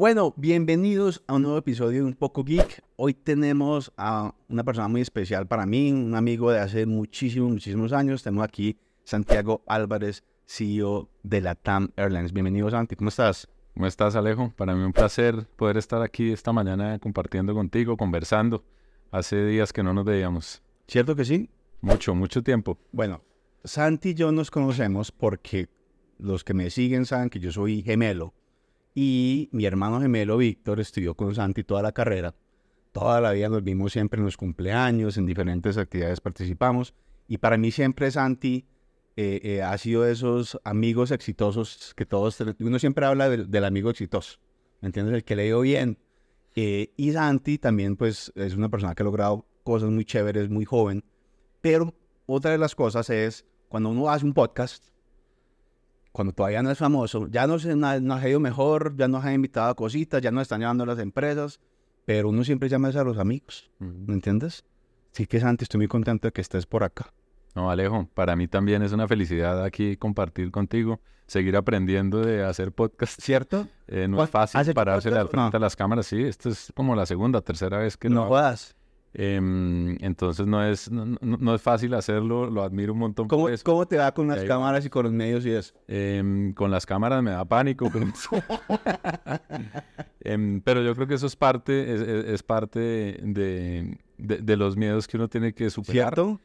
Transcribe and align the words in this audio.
Bueno, 0.00 0.32
bienvenidos 0.38 1.22
a 1.26 1.34
un 1.34 1.42
nuevo 1.42 1.58
episodio 1.58 1.98
de 1.98 2.06
Un 2.06 2.14
Poco 2.14 2.42
Geek. 2.42 2.82
Hoy 2.96 3.12
tenemos 3.12 3.92
a 3.98 4.34
una 4.48 4.64
persona 4.64 4.88
muy 4.88 5.02
especial 5.02 5.46
para 5.46 5.66
mí, 5.66 5.92
un 5.92 6.14
amigo 6.14 6.50
de 6.50 6.58
hace 6.58 6.86
muchísimos, 6.86 7.50
muchísimos 7.50 7.92
años. 7.92 8.22
Tenemos 8.22 8.42
aquí 8.42 8.78
Santiago 9.04 9.62
Álvarez, 9.66 10.24
CEO 10.46 11.10
de 11.22 11.42
la 11.42 11.54
TAM 11.54 11.90
Airlines. 11.96 12.32
Bienvenido, 12.32 12.70
Santi. 12.70 12.96
¿Cómo 12.96 13.10
estás? 13.10 13.46
¿Cómo 13.74 13.86
estás, 13.86 14.16
Alejo? 14.16 14.54
Para 14.56 14.74
mí 14.74 14.82
un 14.82 14.94
placer 14.94 15.46
poder 15.56 15.76
estar 15.76 16.00
aquí 16.00 16.32
esta 16.32 16.50
mañana 16.50 16.98
compartiendo 16.98 17.52
contigo, 17.52 17.98
conversando. 17.98 18.64
Hace 19.10 19.44
días 19.44 19.70
que 19.70 19.82
no 19.82 19.92
nos 19.92 20.06
veíamos. 20.06 20.62
¿Cierto 20.88 21.14
que 21.14 21.26
sí? 21.26 21.50
Mucho, 21.82 22.14
mucho 22.14 22.42
tiempo. 22.42 22.78
Bueno, 22.90 23.20
Santi 23.64 24.08
y 24.08 24.14
yo 24.14 24.32
nos 24.32 24.50
conocemos 24.50 25.12
porque 25.12 25.68
los 26.16 26.42
que 26.42 26.54
me 26.54 26.70
siguen 26.70 27.04
saben 27.04 27.28
que 27.28 27.38
yo 27.38 27.52
soy 27.52 27.82
gemelo. 27.82 28.32
Y 28.94 29.48
mi 29.52 29.64
hermano 29.64 30.00
gemelo, 30.00 30.36
Víctor, 30.36 30.80
estudió 30.80 31.14
con 31.14 31.34
Santi 31.34 31.64
toda 31.64 31.82
la 31.82 31.92
carrera. 31.92 32.34
Toda 32.92 33.20
la 33.20 33.32
vida 33.32 33.48
nos 33.48 33.62
vimos 33.62 33.92
siempre 33.92 34.18
en 34.18 34.24
los 34.24 34.36
cumpleaños, 34.36 35.16
en 35.16 35.26
diferentes 35.26 35.76
actividades 35.78 36.20
participamos. 36.20 36.94
Y 37.28 37.38
para 37.38 37.56
mí 37.56 37.70
siempre 37.70 38.10
Santi 38.10 38.66
eh, 39.16 39.40
eh, 39.44 39.62
ha 39.62 39.76
sido 39.78 40.02
de 40.02 40.12
esos 40.12 40.58
amigos 40.64 41.10
exitosos 41.10 41.92
que 41.94 42.06
todos, 42.06 42.38
uno 42.58 42.78
siempre 42.78 43.06
habla 43.06 43.28
del, 43.28 43.64
amigo 43.64 43.90
exitoso, 43.90 44.38
¿me 44.80 44.86
entiendes? 44.86 45.14
El 45.14 45.24
que 45.24 45.36
le 45.36 45.44
dio 45.44 45.60
bien. 45.60 45.98
Eh, 46.56 46.92
y 46.96 47.12
Santi 47.12 47.58
también 47.58 47.96
pues 47.96 48.32
es 48.34 48.56
una 48.56 48.68
persona 48.68 48.94
que 48.94 49.02
ha 49.02 49.04
logrado 49.04 49.46
cosas 49.62 49.90
muy 49.90 50.04
chéveres, 50.04 50.48
muy 50.50 50.64
joven. 50.64 51.04
Pero 51.60 51.94
otra 52.26 52.50
de 52.50 52.58
las 52.58 52.74
cosas 52.74 53.10
es 53.10 53.44
cuando 53.68 53.90
uno 53.90 54.10
hace 54.10 54.24
un 54.24 54.34
podcast, 54.34 54.84
cuando 56.12 56.32
todavía 56.32 56.62
no 56.62 56.70
es 56.70 56.78
famoso, 56.78 57.28
ya 57.28 57.46
nos, 57.46 57.64
nos 57.64 58.22
ha 58.22 58.28
ido 58.28 58.40
mejor, 58.40 58.96
ya 58.96 59.08
nos 59.08 59.24
ha 59.24 59.32
invitado 59.32 59.70
a 59.70 59.74
cositas, 59.74 60.20
ya 60.20 60.30
nos 60.30 60.42
están 60.42 60.60
llevando 60.60 60.84
las 60.84 60.98
empresas, 60.98 61.60
pero 62.04 62.28
uno 62.28 62.44
siempre 62.44 62.68
llama 62.68 62.88
a 62.88 63.04
los 63.04 63.18
amigos, 63.18 63.70
¿me 63.78 64.14
entiendes? 64.14 64.64
Sí 65.12 65.26
que 65.26 65.40
Santi, 65.40 65.64
estoy 65.64 65.78
muy 65.78 65.88
contento 65.88 66.28
de 66.28 66.32
que 66.32 66.40
estés 66.40 66.66
por 66.66 66.84
acá. 66.84 67.12
No, 67.54 67.70
Alejo, 67.70 68.08
para 68.14 68.36
mí 68.36 68.46
también 68.46 68.82
es 68.82 68.92
una 68.92 69.08
felicidad 69.08 69.64
aquí 69.64 69.96
compartir 69.96 70.50
contigo, 70.50 71.00
seguir 71.26 71.56
aprendiendo 71.56 72.20
de 72.20 72.44
hacer 72.44 72.72
podcast. 72.72 73.20
¿Cierto? 73.20 73.66
Eh, 73.88 74.06
no 74.08 74.22
es 74.22 74.30
fácil 74.30 74.72
pararse 74.72 75.08
al 75.08 75.28
frente 75.28 75.56
a 75.56 75.60
las 75.60 75.74
cámaras, 75.74 76.06
sí, 76.06 76.22
esta 76.22 76.48
es 76.48 76.72
como 76.74 76.94
la 76.94 77.06
segunda, 77.06 77.40
tercera 77.40 77.78
vez 77.78 77.96
que 77.96 78.08
no. 78.08 78.28
No 78.28 78.28
Em, 79.12 79.96
entonces 80.04 80.46
no 80.46 80.64
es, 80.64 80.88
no, 80.90 81.54
es 81.54 81.62
fácil 81.62 81.94
hacerlo, 81.94 82.48
lo 82.48 82.62
admiro 82.62 82.92
un 82.92 83.00
montón. 83.00 83.26
¿Cómo, 83.26 83.48
¿cómo 83.64 83.86
te 83.86 83.96
va 83.96 84.12
con 84.12 84.28
las 84.28 84.44
cámaras 84.44 84.86
y 84.86 84.90
con 84.90 85.04
los 85.04 85.12
medios 85.12 85.44
y 85.44 85.50
eso? 85.50 85.74
Em, 85.88 86.52
con 86.54 86.70
las 86.70 86.86
cámaras 86.86 87.22
me 87.22 87.32
da 87.32 87.44
pánico. 87.44 87.90
Em, 90.22 90.60
pero 90.60 90.82
yo 90.82 90.94
creo 90.94 91.06
que 91.06 91.14
eso 91.14 91.26
es 91.26 91.34
parte, 91.34 92.32
es, 92.34 92.42
parte 92.42 92.78
de, 92.78 93.98
de, 94.18 94.56
los 94.56 94.76
miedos 94.76 95.08
que 95.08 95.16
uno 95.16 95.28
tiene 95.28 95.54
que 95.54 95.70
superar. 95.70 96.14
¿Cierto? 96.14 96.40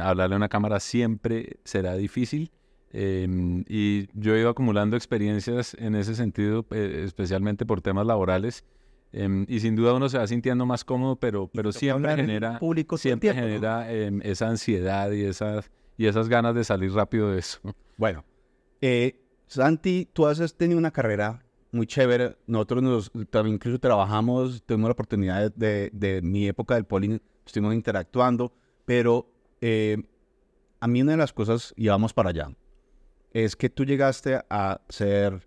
hablarle 0.00 0.34
a 0.34 0.36
una 0.36 0.48
cámara 0.48 0.78
siempre 0.78 1.56
será 1.64 1.96
difícil. 1.96 2.52
y 2.92 4.08
yo 4.12 4.36
he 4.36 4.40
ido 4.40 4.50
acumulando 4.50 4.94
experiencias 4.96 5.74
en 5.80 5.94
ese 5.94 6.14
sentido, 6.14 6.66
eh, 6.70 7.02
especialmente 7.04 7.64
por 7.66 7.80
temas 7.80 8.06
laborales. 8.06 8.62
Em, 9.12 9.44
y 9.46 9.60
sin 9.60 9.76
duda 9.76 9.92
uno 9.92 10.08
se 10.08 10.16
va 10.16 10.26
sintiendo 10.26 10.64
más 10.64 10.84
cómodo, 10.84 11.16
pero, 11.16 11.50
pero 11.52 11.70
siempre 11.70 12.16
genera, 12.16 12.58
público 12.58 12.96
siempre 12.96 13.34
genera 13.34 13.92
em, 13.92 14.20
esa 14.22 14.48
ansiedad 14.48 15.10
y 15.12 15.24
esas, 15.24 15.70
y 15.98 16.06
esas 16.06 16.28
ganas 16.28 16.54
de 16.54 16.64
salir 16.64 16.92
rápido 16.92 17.30
de 17.30 17.40
eso. 17.40 17.60
Bueno, 17.98 18.24
eh, 18.80 19.20
Santi, 19.46 20.08
tú 20.12 20.26
has 20.26 20.54
tenido 20.56 20.78
una 20.78 20.90
carrera 20.90 21.44
muy 21.72 21.86
chévere. 21.86 22.36
Nosotros 22.46 22.82
nos, 22.82 23.12
también 23.28 23.56
incluso 23.56 23.78
trabajamos, 23.78 24.62
tuvimos 24.64 24.88
la 24.88 24.92
oportunidad 24.92 25.52
de, 25.52 25.90
de, 25.92 26.22
mi 26.22 26.48
época 26.48 26.74
del 26.74 26.84
poli, 26.84 27.20
estuvimos 27.44 27.74
interactuando, 27.74 28.52
pero 28.86 29.30
eh, 29.60 30.02
a 30.80 30.88
mí 30.88 31.02
una 31.02 31.12
de 31.12 31.18
las 31.18 31.32
cosas, 31.34 31.74
y 31.76 31.88
vamos 31.88 32.14
para 32.14 32.30
allá, 32.30 32.50
es 33.32 33.56
que 33.56 33.68
tú 33.68 33.84
llegaste 33.84 34.40
a 34.48 34.80
ser, 34.88 35.46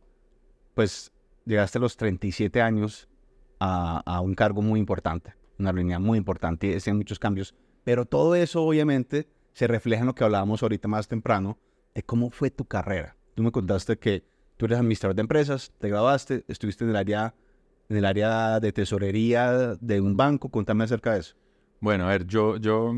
pues, 0.75 1.12
llegaste 1.46 1.80
a 1.80 1.81
los 1.81 1.98
37 1.98 2.62
años 2.62 3.09
a, 3.60 4.22
un 4.22 4.34
cargo 4.36 4.62
muy 4.62 4.80
importante, 4.80 5.34
una 5.58 5.74
línea 5.74 6.00
muy 6.00 6.18
importante, 6.18 6.68
y 6.68 6.76
hacían 6.76 6.98
muchos 6.98 7.20
cambios. 7.20 7.56
Pero 7.84 8.06
todo 8.06 8.36
eso 8.36 8.64
obviamente 8.64 9.28
se 9.54 9.68
refleja 9.68 10.02
en 10.02 10.08
lo 10.08 10.16
que 10.16 10.24
hablábamos 10.24 10.64
ahorita 10.64 10.88
más 10.88 11.08
temprano, 11.08 11.58
de 11.94 12.04
cómo 12.04 12.30
fue 12.30 12.50
tu 12.50 12.66
carrera. 12.66 13.16
Tú 13.36 13.44
me 13.44 13.52
contaste 13.52 13.98
que 13.98 14.24
tú 14.58 14.66
eres 14.66 14.80
administrador 14.80 15.16
de 15.16 15.22
empresas, 15.22 15.72
te 15.80 15.90
graduaste, 15.90 16.44
estuviste 16.48 16.84
en 16.84 16.90
el 16.90 16.96
área, 16.96 17.34
en 17.90 17.98
el 17.98 18.06
área 18.06 18.60
de 18.60 18.72
tesorería 18.72 19.76
de 19.80 20.02
un 20.02 20.18
banco. 20.18 20.50
Cuéntame 20.50 20.84
acerca 20.84 21.14
de 21.14 21.20
eso. 21.20 21.36
Bueno, 21.80 22.06
a 22.06 22.08
ver, 22.08 22.26
yo, 22.26 22.58
yo 22.58 22.94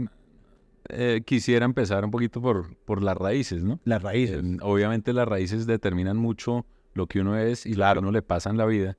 eh, 0.89 1.21
quisiera 1.25 1.65
empezar 1.65 2.05
un 2.05 2.11
poquito 2.11 2.41
por, 2.41 2.75
por 2.85 3.03
las 3.03 3.17
raíces, 3.17 3.63
¿no? 3.63 3.79
Las 3.83 4.01
raíces. 4.01 4.43
Eh, 4.43 4.57
obviamente 4.61 5.13
las 5.13 5.27
raíces 5.27 5.67
determinan 5.67 6.17
mucho 6.17 6.65
lo 6.93 7.07
que 7.07 7.19
uno 7.19 7.37
es 7.37 7.65
y 7.65 7.73
lo 7.73 7.91
que 7.91 7.99
uno 7.99 8.11
le 8.11 8.21
pasa 8.21 8.49
en 8.49 8.57
la 8.57 8.65
vida. 8.65 8.97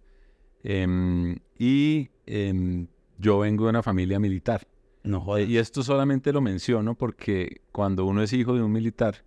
Em, 0.62 1.38
y 1.58 2.10
em, 2.26 2.86
yo 3.18 3.40
vengo 3.40 3.64
de 3.64 3.70
una 3.70 3.82
familia 3.82 4.18
militar. 4.18 4.66
No 5.02 5.20
joder. 5.20 5.48
Y 5.48 5.58
esto 5.58 5.82
solamente 5.82 6.32
lo 6.32 6.40
menciono 6.40 6.94
porque 6.94 7.62
cuando 7.72 8.04
uno 8.04 8.22
es 8.22 8.32
hijo 8.32 8.54
de 8.54 8.62
un 8.62 8.72
militar, 8.72 9.24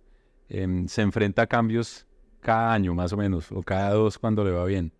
em, 0.48 0.86
se 0.86 1.02
enfrenta 1.02 1.42
a 1.42 1.46
cambios 1.46 2.06
cada 2.40 2.72
año 2.72 2.94
más 2.94 3.12
o 3.12 3.16
menos, 3.16 3.50
o 3.52 3.62
cada 3.62 3.90
dos 3.94 4.18
cuando 4.18 4.44
le 4.44 4.50
va 4.50 4.64
bien. 4.64 4.92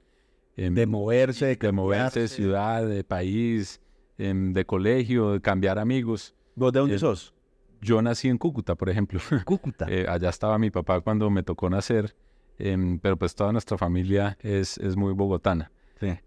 de 0.54 0.86
moverse, 0.86 1.46
de, 1.46 1.56
de 1.56 1.72
moverse 1.72 2.20
de 2.20 2.28
ciudad, 2.28 2.86
de 2.86 3.02
país, 3.04 3.80
de 4.18 4.64
colegio, 4.66 5.32
de 5.32 5.40
cambiar 5.40 5.78
amigos. 5.78 6.34
¿Vos 6.54 6.72
de 6.72 6.80
dónde 6.80 6.98
sos? 6.98 7.34
Yo 7.80 8.00
nací 8.00 8.28
en 8.28 8.38
Cúcuta, 8.38 8.74
por 8.74 8.88
ejemplo. 8.88 9.20
Cúcuta. 9.44 9.86
Eh, 9.88 10.06
allá 10.08 10.28
estaba 10.28 10.58
mi 10.58 10.70
papá 10.70 11.00
cuando 11.00 11.28
me 11.30 11.42
tocó 11.42 11.68
nacer, 11.68 12.14
pero 12.56 13.16
pues 13.16 13.34
toda 13.34 13.52
nuestra 13.52 13.76
familia 13.76 14.38
es, 14.40 14.78
es 14.78 14.96
muy 14.96 15.12
bogotana. 15.12 15.72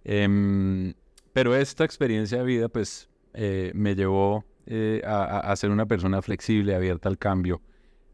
Em, 0.03 0.93
pero 1.33 1.55
esta 1.55 1.83
experiencia 1.83 2.39
de 2.39 2.43
vida, 2.43 2.69
pues, 2.69 3.09
eh, 3.33 3.71
me 3.75 3.95
llevó 3.95 4.45
eh, 4.67 5.01
a, 5.05 5.55
ser 5.55 5.69
una 5.69 5.85
persona 5.85 6.21
flexible, 6.21 6.73
abierta 6.73 7.07
al 7.09 7.17
cambio, 7.17 7.61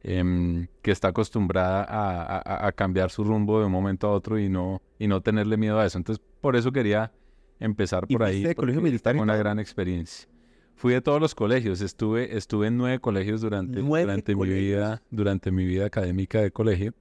em, 0.04 0.68
que 0.82 0.92
está 0.92 1.10
acostumbrada 1.10 1.86
a, 1.88 2.72
cambiar 2.74 3.10
su 3.10 3.24
rumbo 3.24 3.60
de 3.60 3.68
un 3.68 3.72
momento 3.72 4.08
a 4.08 4.12
otro 4.12 4.38
y 4.38 4.50
no, 4.50 4.82
y 5.00 5.08
no 5.08 5.22
tenerle 5.22 5.58
miedo 5.58 5.80
a 5.80 5.86
eso. 5.86 5.98
Entonces, 5.98 6.24
por 6.42 6.56
eso 6.56 6.72
quería 6.72 7.12
empezar 7.60 8.08
por 8.08 8.24
ahí. 8.24 8.44
de 8.44 8.56
colegio 8.56 8.82
militar? 8.82 9.16
Una 9.16 9.38
gran 9.38 9.60
experiencia. 9.60 10.28
Fui 10.76 10.94
de 10.94 11.02
todos 11.02 11.22
los 11.22 11.36
colegios, 11.36 11.80
estuve, 11.82 12.36
estuve 12.36 12.68
en 12.68 12.78
nueve 12.78 13.00
colegios 13.00 13.40
durante, 13.42 13.82
durante, 13.82 14.36
Mi 14.36 14.50
vida, 14.50 15.04
durante 15.12 15.52
mi 15.52 15.64
vida 15.64 15.86
académica 15.86 16.42
de 16.42 16.50
colegio. 16.50 16.94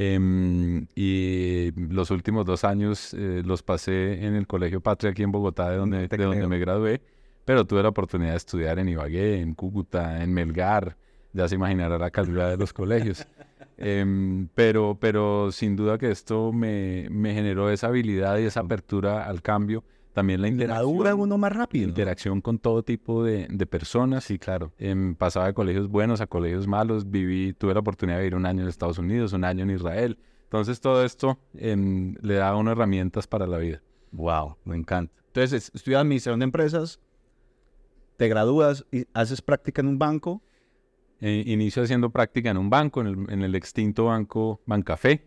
Em, 0.00 0.86
y 0.94 1.72
los 1.72 2.12
últimos 2.12 2.46
dos 2.46 2.62
años 2.62 3.12
eh, 3.14 3.42
los 3.44 3.64
pasé 3.64 4.24
en 4.24 4.36
el 4.36 4.46
Colegio 4.46 4.80
Patria 4.80 5.10
aquí 5.10 5.24
en 5.24 5.32
Bogotá, 5.32 5.70
de 5.70 5.76
donde, 5.76 6.06
de 6.06 6.16
donde 6.24 6.46
me 6.46 6.60
gradué, 6.60 7.02
pero 7.44 7.66
tuve 7.66 7.82
la 7.82 7.88
oportunidad 7.88 8.30
de 8.30 8.36
estudiar 8.36 8.78
en 8.78 8.88
Ibagué, 8.88 9.40
en 9.40 9.54
Cúcuta, 9.54 10.22
en 10.22 10.32
Melgar, 10.32 10.96
ya 11.32 11.48
se 11.48 11.56
imaginará 11.56 11.98
la 11.98 12.12
calidad 12.12 12.48
de 12.48 12.56
los 12.56 12.72
colegios. 12.72 13.26
Em, 13.80 14.48
pero, 14.54 14.98
pero 15.00 15.52
sin 15.52 15.76
duda 15.76 15.98
que 15.98 16.10
esto 16.10 16.52
me, 16.52 17.08
me 17.10 17.32
generó 17.32 17.70
esa 17.70 17.86
habilidad 17.88 18.38
y 18.38 18.44
esa 18.44 18.60
apertura 18.60 19.24
al 19.24 19.40
cambio 19.40 19.84
también 20.18 20.42
la 20.42 20.48
interacción. 20.48 21.20
uno 21.20 21.38
más 21.38 21.52
rápido. 21.52 21.88
Interacción 21.88 22.40
con 22.40 22.58
todo 22.58 22.82
tipo 22.82 23.22
de, 23.22 23.46
personas. 23.70 24.24
Sí, 24.24 24.36
claro. 24.36 24.72
Em, 24.76 25.14
pasaba 25.14 25.46
de 25.46 25.54
colegios 25.54 25.86
buenos 25.86 26.20
a 26.20 26.26
colegios 26.26 26.66
malos. 26.66 27.08
Viví, 27.08 27.52
tuve 27.52 27.72
la 27.72 27.78
oportunidad 27.78 28.16
de 28.16 28.24
vivir 28.24 28.34
un 28.34 28.44
año 28.44 28.62
en 28.64 28.68
Estados 28.68 28.98
Unidos, 28.98 29.32
un 29.32 29.44
año 29.44 29.62
en 29.62 29.70
Israel. 29.70 30.18
Entonces 30.42 30.80
todo 30.80 31.04
esto 31.04 31.38
em, 31.54 32.16
le 32.20 32.34
da 32.34 32.56
unas 32.56 32.72
herramientas 32.72 33.28
para 33.28 33.46
la 33.46 33.58
vida. 33.58 33.80
Wow, 34.10 34.56
me 34.64 34.74
encanta. 34.74 35.14
Entonces, 35.28 35.70
estudias 35.72 36.00
administración 36.00 36.40
de 36.40 36.44
empresas, 36.44 36.98
te 38.16 38.26
gradúas 38.26 38.84
y 38.90 39.06
haces 39.14 39.40
práctica 39.40 39.82
en 39.82 39.86
un 39.86 40.00
banco 40.00 40.42
eh, 41.20 41.42
inicio 41.46 41.82
haciendo 41.82 42.10
práctica 42.10 42.50
en 42.50 42.58
un 42.58 42.70
banco, 42.70 43.00
en 43.00 43.42
el, 43.42 43.54
extinto 43.54 44.06
banco 44.06 44.60
Bancafé, 44.66 45.26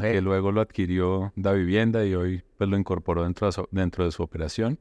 que 0.00 0.20
luego 0.22 0.52
lo 0.52 0.60
adquirió 0.60 1.32
Da 1.36 1.52
Vivienda 1.52 2.04
y 2.06 2.14
hoy 2.14 2.42
pues 2.56 2.70
lo 2.70 2.78
incorporó 2.78 3.24
dentro 3.24 3.46
de 3.46 3.52
su, 3.52 3.68
dentro 3.70 4.04
de 4.04 4.12
su 4.12 4.22
operación. 4.22 4.78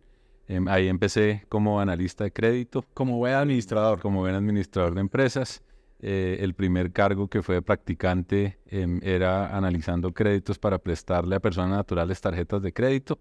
Em, 0.48 0.68
ahí 0.68 0.88
empecé 0.88 1.46
como 1.50 1.80
analista 1.80 2.24
de 2.24 2.32
crédito. 2.32 2.86
Como 2.94 3.18
buen 3.18 3.34
administrador. 3.34 4.00
Como 4.00 4.22
buen 4.22 4.36
administrador 4.36 4.94
de 4.94 5.02
empresas. 5.02 5.64
Eh, 6.00 6.38
el 6.42 6.54
primer 6.54 6.92
cargo 6.92 7.28
que 7.30 7.42
fue 7.42 7.56
de 7.56 7.62
practicante 7.62 8.60
em, 8.68 9.00
era 9.02 9.56
analizando 9.56 10.14
créditos 10.14 10.60
para 10.60 10.78
prestarle 10.78 11.36
a 11.36 11.40
personas 11.40 11.72
naturales 11.72 12.22
tarjetas 12.22 12.62
de 12.62 12.74
crédito. 12.74 13.20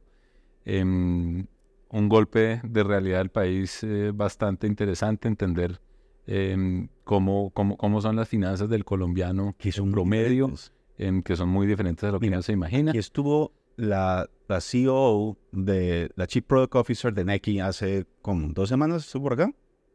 Em, 0.64 1.46
un 1.88 2.08
golpe 2.08 2.60
de 2.62 2.82
realidad 2.84 3.19
del 3.19 3.30
país 3.30 3.82
eh, 3.84 4.12
bastante 4.14 4.66
interesante, 4.66 5.28
entender 5.28 5.80
eh, 6.26 6.87
cómo, 7.04 7.50
cómo, 7.50 8.00
son 8.00 8.16
las 8.16 8.28
finanzas 8.28 8.68
del 8.68 8.84
colombiano 8.84 9.54
que 9.58 9.72
son 9.72 9.92
promedio, 9.92 10.52
que 10.96 11.36
son 11.36 11.48
muy 11.48 11.66
diferentes 11.66 12.02
de 12.02 12.12
lo 12.12 12.20
que 12.20 12.28
uno 12.28 12.42
se 12.42 12.52
imagina. 12.52 12.92
Y 12.94 12.98
estuvo 12.98 13.52
la, 13.76 14.28
la 14.48 14.60
CEO 14.60 15.36
de 15.52 16.10
la 16.16 16.26
Chief 16.26 16.44
Product 16.44 16.74
Officer 16.74 17.12
de 17.12 17.24
Nike 17.24 17.60
hace 17.60 18.06
como 18.22 18.48
dos 18.48 18.68
semanas, 18.68 19.04
estuvo 19.04 19.24
por 19.24 19.34
acá, 19.34 19.52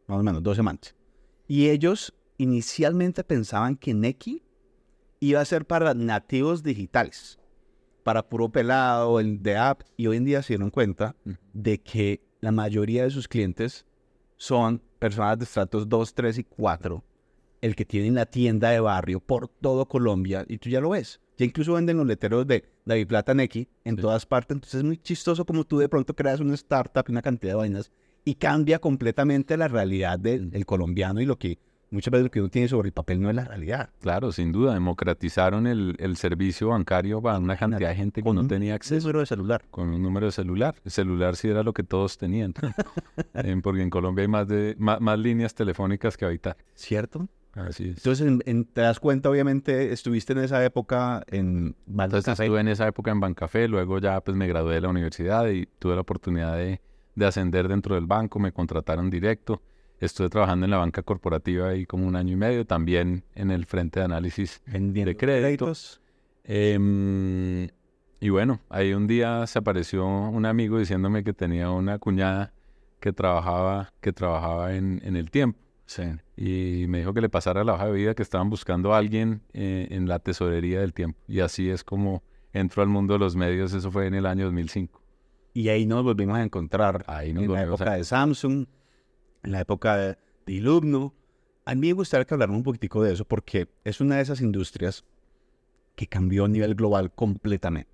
más 0.08 0.20
o 0.20 0.24
menos, 0.24 0.44
dos 0.44 0.56
semanas. 0.56 0.96
Y 1.48 1.70
ellos 1.70 2.14
inicialmente 2.38 3.24
pensaban 3.24 3.76
que 3.76 3.94
Nike 3.94 4.44
iba 5.20 5.42
a 5.42 5.46
ser 5.46 5.66
para 5.66 5.94
nativos 5.94 6.64
digitales, 6.64 7.40
para 8.04 8.28
puro 8.28 8.50
pelado, 8.50 9.20
el 9.20 9.42
de 9.42 9.58
app, 9.58 9.82
y 9.98 10.08
hoy 10.08 10.18
en 10.18 10.26
día 10.26 10.42
se 10.42 10.54
dieron 10.54 10.70
cuenta 10.70 11.16
de 11.54 11.82
que 11.82 12.22
la 12.40 12.52
mayoría 12.52 13.04
de 13.04 13.10
sus 13.10 13.28
clientes 13.28 13.86
son 14.40 14.82
personas 14.98 15.38
de 15.38 15.44
estratos 15.44 15.88
2, 15.88 16.14
3 16.14 16.38
y 16.40 16.44
4, 16.46 17.04
el 17.62 17.76
que 17.76 17.86
tienen 17.86 18.16
la 18.16 18.26
tienda 18.26 18.72
de 18.72 18.80
barrio 18.80 19.20
por 19.20 19.50
todo 19.50 19.86
Colombia, 19.86 20.46
y 20.48 20.58
tú 20.58 20.70
ya 20.70 20.80
lo 20.80 20.92
ves. 20.92 21.20
Ya 21.38 21.46
incluso 21.46 21.74
venden 21.74 21.98
los 21.98 22.08
letreros 22.08 22.48
de 22.48 22.66
David 22.86 23.08
Plata 23.08 23.34
Neki 23.34 23.68
en 23.84 23.96
todas 23.96 24.26
partes. 24.26 24.56
Entonces 24.56 24.80
es 24.80 24.84
muy 24.84 24.98
chistoso 24.98 25.46
como 25.46 25.66
tú 25.66 25.78
de 25.78 25.88
pronto 25.88 26.16
creas 26.16 26.40
una 26.40 26.56
startup 26.56 27.06
y 27.08 27.12
una 27.12 27.22
cantidad 27.22 27.54
de 27.54 27.58
vainas 27.58 27.92
y 28.26 28.36
cambia 28.36 28.80
completamente 28.80 29.56
la 29.56 29.68
realidad 29.68 30.20
del 30.20 30.66
colombiano 30.66 31.22
y 31.22 31.26
lo 31.26 31.38
que 31.38 31.60
muchas 31.92 32.12
veces 32.12 32.26
lo 32.26 32.32
que 32.32 32.40
uno 32.40 32.50
tiene 32.50 32.68
sobre 32.68 32.88
el 32.88 32.94
papel 32.94 33.22
no 33.22 33.30
es 33.30 33.36
la 33.36 33.46
realidad. 33.46 33.90
Claro, 34.02 34.32
sin 34.32 34.52
duda. 34.52 34.74
Democratizaron 34.74 35.68
el, 35.68 35.96
el 36.00 36.18
servicio 36.18 36.70
bancario 36.70 37.22
para 37.22 37.40
una 37.40 37.58
cantidad 37.58 37.90
de 37.90 37.96
gente 37.96 38.24
que 38.24 38.34
no 38.34 38.48
tenía 38.48 38.76
acceso. 38.76 39.02
Con 39.02 39.08
un 39.08 39.12
número 39.12 39.20
de 39.20 39.26
celular. 39.26 39.66
Con 39.70 39.90
un 39.90 40.02
número 40.02 40.26
de 40.28 40.32
celular. 40.32 40.76
El 40.86 40.92
celular 40.92 41.36
sí 41.36 41.48
era 41.48 41.64
lo 41.64 41.74
que 41.74 41.84
todos 41.84 42.18
tenían. 42.18 42.54
Eh, 43.34 43.56
porque 43.62 43.82
en 43.82 43.90
Colombia 43.90 44.24
hay 44.24 44.28
más, 44.28 44.48
de, 44.48 44.76
más, 44.80 45.00
más 45.00 45.18
líneas 45.18 45.54
telefónicas 45.54 46.18
que 46.18 46.26
habitar. 46.26 46.58
¿Cierto? 46.74 47.28
Así 47.54 47.90
es. 47.90 47.98
Entonces, 47.98 48.66
te 48.74 48.82
das 48.82 49.00
cuenta, 49.00 49.30
obviamente, 49.30 49.92
estuviste 49.92 50.34
en 50.34 50.40
esa 50.40 50.64
época 50.64 51.24
en 51.28 51.76
Bancafé. 51.86 52.18
Entonces 52.18 52.40
estuve 52.40 52.60
en 52.60 52.68
esa 52.68 52.88
época 52.88 53.12
en 53.12 53.20
Bancafé, 53.20 53.68
luego 53.68 54.00
ya 54.00 54.22
pues 54.22 54.36
me 54.36 54.48
gradué 54.48 54.76
de 54.76 54.82
la 54.82 54.90
universidad 54.90 55.48
y 55.48 55.68
tuve 55.80 55.96
la 55.96 56.02
oportunidad 56.02 56.56
de, 56.56 56.82
de 57.16 57.26
ascender 57.26 57.68
dentro 57.68 57.96
del 57.96 58.06
banco, 58.06 58.40
me 58.40 58.52
contrataron 58.52 59.10
directo. 59.10 59.62
Estuve 60.00 60.30
trabajando 60.30 60.66
en 60.66 60.72
la 60.72 60.78
banca 60.78 61.04
corporativa 61.04 61.70
ahí 61.70 61.86
como 61.86 62.08
un 62.08 62.16
año 62.16 62.34
y 62.34 62.38
medio, 62.38 62.66
también 62.66 63.24
en 63.36 63.52
el 63.52 63.66
frente 63.66 64.00
de 64.00 64.06
análisis 64.06 64.62
de 64.66 65.18
créditos. 65.18 66.02
Em, 66.44 67.68
y 68.20 68.30
bueno, 68.30 68.62
ahí 68.70 68.94
un 68.94 69.08
día 69.08 69.46
se 69.48 69.60
apareció 69.60 70.06
un 70.06 70.46
amigo 70.46 70.80
diciéndome 70.80 71.24
que 71.24 71.34
tenía 71.34 71.70
una 71.70 72.00
cuñada 72.00 72.54
que 73.00 73.14
trabajaba, 73.14 73.94
que 74.02 74.14
trabajaba 74.14 74.76
en, 74.76 75.02
en 75.04 75.16
el 75.16 75.30
tiempo. 75.32 75.60
Sí. 75.86 76.04
Y 76.38 76.86
me 76.88 77.00
dijo 77.00 77.14
que 77.16 77.22
le 77.22 77.30
pasara 77.30 77.64
la 77.64 77.74
hoja 77.74 77.88
de 77.88 77.94
vida, 77.94 78.14
que 78.14 78.22
estaban 78.22 78.50
buscando 78.50 78.94
a 78.94 79.00
alguien 79.00 79.42
eh, 79.54 79.88
en 79.90 80.08
la 80.08 80.20
tesorería 80.20 80.82
del 80.82 80.94
tiempo. 80.94 81.20
Y 81.28 81.40
así 81.40 81.70
es 81.70 81.84
como 81.84 82.22
entró 82.54 82.84
al 82.84 82.90
mundo 82.90 83.14
de 83.14 83.20
los 83.20 83.36
medios, 83.36 83.74
eso 83.74 83.92
fue 83.92 84.06
en 84.06 84.14
el 84.14 84.26
año 84.26 84.46
2005. 84.46 85.02
Y 85.54 85.70
ahí 85.70 85.88
nos 85.88 86.04
volvimos 86.04 86.38
a 86.38 86.44
encontrar. 86.44 87.04
Ahí 87.08 87.34
nos 87.34 87.44
en 87.44 87.54
la 87.54 87.64
época 87.64 87.96
de 87.96 88.04
Samsung, 88.04 88.68
en 89.44 89.52
la 89.52 89.62
época 89.62 89.98
de, 89.98 90.18
de 90.46 90.54
Ilumno. 90.54 91.14
A 91.66 91.76
mí 91.76 91.88
me 91.88 91.94
gustaría 91.94 92.26
que 92.26 92.34
habláramos 92.34 92.60
un 92.60 92.64
poquitico 92.64 93.04
de 93.04 93.14
eso 93.14 93.26
porque 93.26 93.70
es 93.84 94.02
una 94.02 94.18
de 94.18 94.22
esas 94.22 94.42
industrias 94.42 95.06
que 95.96 96.08
cambió 96.08 96.46
a 96.46 96.48
nivel 96.48 96.76
global 96.76 97.12
completamente. 97.12 97.92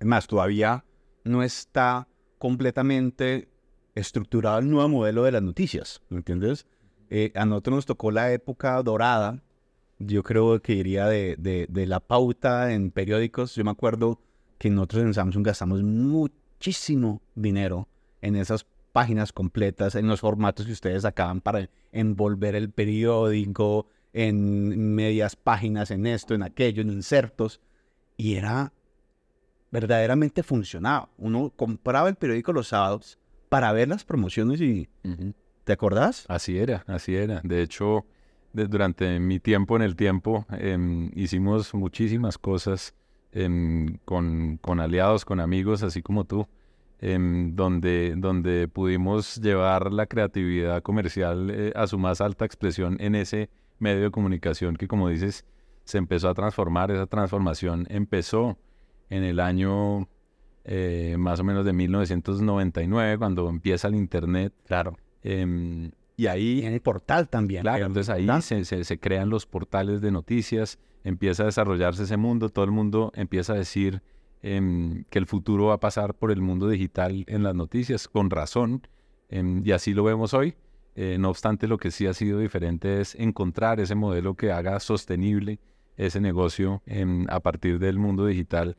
Es 0.00 0.06
más, 0.06 0.26
todavía 0.26 0.84
no 1.24 1.42
está 1.42 2.08
completamente 2.38 3.48
estructurado 3.94 4.58
el 4.58 4.70
nuevo 4.70 4.88
modelo 4.88 5.24
de 5.24 5.32
las 5.32 5.42
noticias, 5.42 6.02
¿me 6.08 6.18
entiendes? 6.18 6.66
Eh, 7.10 7.32
a 7.34 7.44
nosotros 7.44 7.76
nos 7.76 7.86
tocó 7.86 8.10
la 8.10 8.32
época 8.32 8.82
dorada, 8.82 9.42
yo 9.98 10.22
creo 10.22 10.62
que 10.62 10.72
iría 10.72 11.06
de, 11.06 11.36
de, 11.36 11.86
la 11.86 12.00
pauta 12.00 12.72
en 12.72 12.90
periódicos. 12.90 13.54
Yo 13.54 13.64
me 13.64 13.70
acuerdo 13.70 14.18
que 14.58 14.70
nosotros 14.70 15.02
en 15.02 15.14
Samsung 15.14 15.44
gastamos 15.44 15.82
muchísimo 15.82 17.20
dinero 17.34 17.86
en 18.22 18.36
esas 18.36 18.64
páginas 18.92 19.32
completas, 19.32 19.94
en 19.94 20.06
los 20.06 20.20
formatos 20.20 20.66
que 20.66 20.72
ustedes 20.72 21.02
sacaban 21.02 21.40
para 21.40 21.68
envolver 21.92 22.54
el 22.54 22.70
periódico, 22.70 23.86
en 24.12 24.94
medias 24.94 25.36
páginas, 25.36 25.90
en 25.90 26.06
esto, 26.06 26.34
en 26.34 26.42
aquello, 26.42 26.82
en 26.82 26.90
insertos. 26.90 27.60
Y 28.16 28.34
era 28.34 28.72
verdaderamente 29.70 30.42
funcionaba. 30.42 31.08
Uno 31.16 31.52
compraba 31.54 32.08
el 32.08 32.16
periódico 32.16 32.52
los 32.52 32.68
sábados 32.68 33.18
para 33.48 33.72
ver 33.72 33.88
las 33.88 34.04
promociones 34.04 34.60
y... 34.60 34.88
¿Te 35.64 35.74
acordás? 35.74 36.24
Así 36.28 36.58
era, 36.58 36.84
así 36.86 37.14
era. 37.14 37.40
De 37.44 37.62
hecho, 37.62 38.04
durante 38.52 39.20
mi 39.20 39.38
tiempo 39.38 39.76
en 39.76 39.82
el 39.82 39.94
tiempo 39.94 40.46
em, 40.50 41.10
hicimos 41.14 41.74
muchísimas 41.74 42.38
cosas 42.38 42.94
em, 43.32 43.98
con, 44.04 44.58
con, 44.60 44.80
aliados, 44.80 45.24
con 45.24 45.38
amigos, 45.38 45.82
así 45.82 46.02
como 46.02 46.24
tú, 46.24 46.48
donde, 47.00 48.14
donde 48.16 48.68
pudimos 48.68 49.36
llevar 49.36 49.90
la 49.90 50.06
creatividad 50.06 50.82
comercial 50.82 51.50
eh, 51.50 51.72
a 51.74 51.86
su 51.86 51.98
más 51.98 52.20
alta 52.20 52.44
expresión 52.44 52.98
en 53.00 53.14
ese 53.14 53.48
medio 53.78 54.02
de 54.02 54.10
comunicación 54.10 54.76
que, 54.76 54.86
como 54.86 55.08
dices, 55.08 55.46
se 55.84 55.96
empezó 55.96 56.28
a 56.28 56.34
transformar. 56.34 56.90
Esa 56.90 57.06
transformación 57.06 57.86
empezó 57.88 58.58
en 59.08 59.24
el 59.24 59.40
año 59.40 60.08
eh, 60.64 61.16
más 61.18 61.40
o 61.40 61.44
menos 61.44 61.64
de 61.64 61.72
1999, 61.72 63.18
cuando 63.18 63.48
empieza 63.48 63.88
el 63.88 63.94
Internet. 63.94 64.52
Claro. 64.66 64.98
Em, 65.22 65.90
y 66.16 66.26
ahí... 66.26 66.62
En 66.66 66.74
el 66.74 66.82
portal 66.82 67.30
también. 67.30 67.62
Claro, 67.62 67.86
entonces 67.86 68.10
ahí 68.10 68.28
se, 68.42 68.84
se, 68.84 69.00
crean 69.00 69.30
los 69.30 69.46
portales 69.46 70.02
de 70.02 70.10
noticias, 70.10 70.78
empieza 71.02 71.44
a 71.44 71.46
desarrollarse 71.46 72.02
ese 72.02 72.18
mundo, 72.18 72.50
todo 72.50 72.66
el 72.66 72.72
mundo 72.72 73.10
empieza 73.14 73.54
a 73.54 73.56
decir 73.56 74.02
em, 74.42 75.04
que 75.10 75.18
el 75.18 75.26
futuro 75.26 75.66
va 75.66 75.74
a 75.74 75.80
pasar 75.80 76.14
por 76.14 76.30
el 76.30 76.40
mundo 76.40 76.68
digital 76.68 77.24
en 77.28 77.42
las 77.42 77.54
noticias, 77.54 78.08
con 78.08 78.30
razón, 78.30 78.86
em, 79.28 79.62
y 79.64 79.72
así 79.72 79.94
lo 79.94 80.04
vemos 80.04 80.34
hoy. 80.34 80.54
Eh, 80.96 81.16
no 81.18 81.30
obstante, 81.30 81.68
lo 81.68 81.78
que 81.78 81.90
sí 81.90 82.06
ha 82.06 82.14
sido 82.14 82.38
diferente 82.40 83.00
es 83.00 83.14
encontrar 83.14 83.80
ese 83.80 83.94
modelo 83.94 84.34
que 84.34 84.52
haga 84.52 84.80
sostenible 84.80 85.60
ese 85.96 86.20
negocio 86.20 86.82
a 87.28 87.40
partir 87.40 87.78
del 87.78 87.98
mundo 87.98 88.26
digital. 88.26 88.76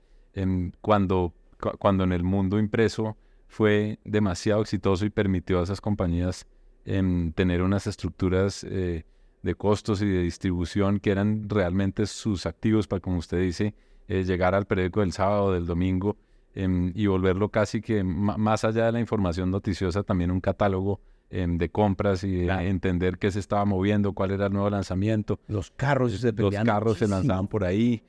cuando 0.82 1.34
cuando 1.80 2.04
en 2.04 2.12
el 2.12 2.24
mundo 2.24 2.60
impreso 2.60 3.18
fue 3.48 4.00
demasiado 4.04 4.62
exitoso 4.62 5.06
y 5.06 5.10
permitió 5.10 5.60
a 5.60 5.64
esas 5.64 5.82
compañías 5.82 6.48
em, 6.86 7.32
tener 7.34 7.62
unas 7.62 7.86
estructuras 7.86 8.64
eh, 8.64 9.06
de 9.44 9.56
costos 9.56 10.02
y 10.02 10.08
de 10.08 10.24
distribución 10.24 11.00
que 11.00 11.12
eran 11.12 11.50
realmente 11.50 12.06
sus 12.06 12.46
activos 12.46 12.88
para, 12.88 13.02
como 13.02 13.18
usted 13.18 13.40
dice, 13.40 13.76
eh, 14.08 14.24
llegar 14.24 14.56
al 14.56 14.66
periódico 14.66 15.02
del 15.02 15.12
sábado, 15.12 15.54
del 15.54 15.66
domingo 15.66 16.18
em, 16.54 16.92
y 16.96 17.08
volverlo 17.08 17.50
casi 17.50 17.82
que 17.82 18.04
más 18.04 18.64
allá 18.66 18.86
de 18.86 18.92
la 18.92 19.00
información 19.00 19.52
noticiosa, 19.52 20.04
también 20.04 20.32
un 20.32 20.42
catálogo 20.42 21.00
em, 21.30 21.58
de 21.58 21.70
compras 21.70 22.24
y 22.24 22.50
entender 22.50 23.18
qué 23.18 23.32
se 23.32 23.40
estaba 23.40 23.66
moviendo, 23.66 24.14
cuál 24.14 24.32
era 24.32 24.48
el 24.48 24.54
nuevo 24.54 24.70
lanzamiento. 24.70 25.40
Los 25.48 25.72
carros 25.72 26.14
se 26.14 26.32
Los 26.34 26.54
carros 26.56 26.98
se 26.98 27.08
lanzaban 27.08 27.48
por 27.48 27.64
ahí. 27.64 28.04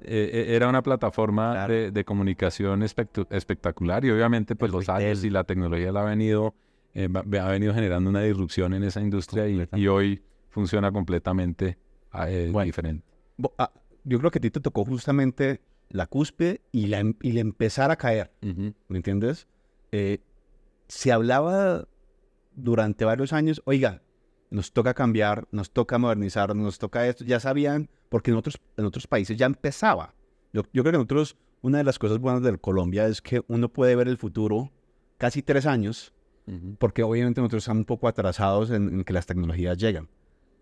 Eh, 0.00 0.30
eh, 0.32 0.54
era 0.54 0.68
una 0.68 0.82
plataforma 0.82 1.66
de, 1.66 2.04
comunicación 2.04 2.82
espectacular 2.84 4.04
y 4.04 4.10
obviamente 4.10 4.54
pues 4.54 4.70
los 4.70 4.88
años 4.88 5.24
y 5.24 5.30
la 5.30 5.42
tecnología 5.42 5.90
la 5.90 6.02
ha 6.02 6.04
venido, 6.04 6.54
eh, 6.94 7.08
ha 7.12 7.48
venido 7.48 7.74
generando 7.74 8.08
una 8.08 8.22
disrupción 8.22 8.74
en 8.74 8.84
esa 8.84 9.00
industria 9.00 9.48
y, 9.48 9.88
hoy 9.88 10.22
funciona 10.50 10.92
completamente 10.92 11.78
diferente. 12.64 13.04
Ah, 13.58 13.72
yo 14.08 14.18
creo 14.18 14.30
que 14.30 14.38
a 14.38 14.42
ti 14.42 14.50
te 14.50 14.60
tocó 14.60 14.84
justamente 14.84 15.60
la 15.88 16.06
cúspide 16.06 16.60
y 16.72 16.86
la, 16.86 17.00
em, 17.00 17.14
y 17.22 17.38
empezar 17.38 17.90
a 17.90 17.96
caer, 17.96 18.32
¿me 18.40 18.96
entiendes? 18.96 19.46
se 20.88 21.12
hablaba 21.12 21.86
durante 22.54 23.04
varios 23.04 23.32
años, 23.32 23.62
oiga, 23.64 24.02
nos 24.50 24.72
toca 24.72 24.94
cambiar, 24.94 25.46
nos 25.50 25.70
toca 25.70 25.98
modernizar, 25.98 26.54
nos 26.54 26.78
toca 26.78 27.06
esto. 27.06 27.24
Ya 27.24 27.40
sabían, 27.40 27.88
porque 28.08 28.30
en 28.30 28.36
otros, 28.36 28.58
en 28.76 28.84
otros 28.84 29.06
países 29.06 29.36
ya 29.36 29.46
empezaba. 29.46 30.14
Yo, 30.52 30.62
creo 30.64 30.84
que 30.84 30.92
nosotros, 30.92 31.36
una 31.60 31.78
de 31.78 31.84
las 31.84 31.98
cosas 31.98 32.18
buenas 32.18 32.42
de 32.42 32.56
Colombia 32.58 33.06
es 33.06 33.20
que 33.20 33.42
uno 33.48 33.68
puede 33.68 33.94
ver 33.94 34.08
el 34.08 34.16
futuro 34.16 34.72
casi 35.18 35.42
tres 35.42 35.66
años, 35.66 36.12
porque 36.78 37.02
obviamente 37.02 37.42
nosotros 37.42 37.64
estamos 37.64 37.80
un 37.80 37.84
poco 37.84 38.08
atrasados 38.08 38.70
en, 38.70 39.04
que 39.04 39.12
las 39.12 39.26
tecnologías 39.26 39.76
llegan. 39.76 40.08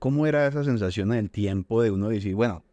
¿Cómo 0.01 0.27
era 0.27 0.47
esa 0.47 0.65
sensación 0.65 1.13
en 1.13 1.19
el 1.19 1.31
tiempo 1.31 1.81
de 1.81 1.93
uno 1.93 2.09
decir, 2.09 2.35
bueno, 2.35 2.65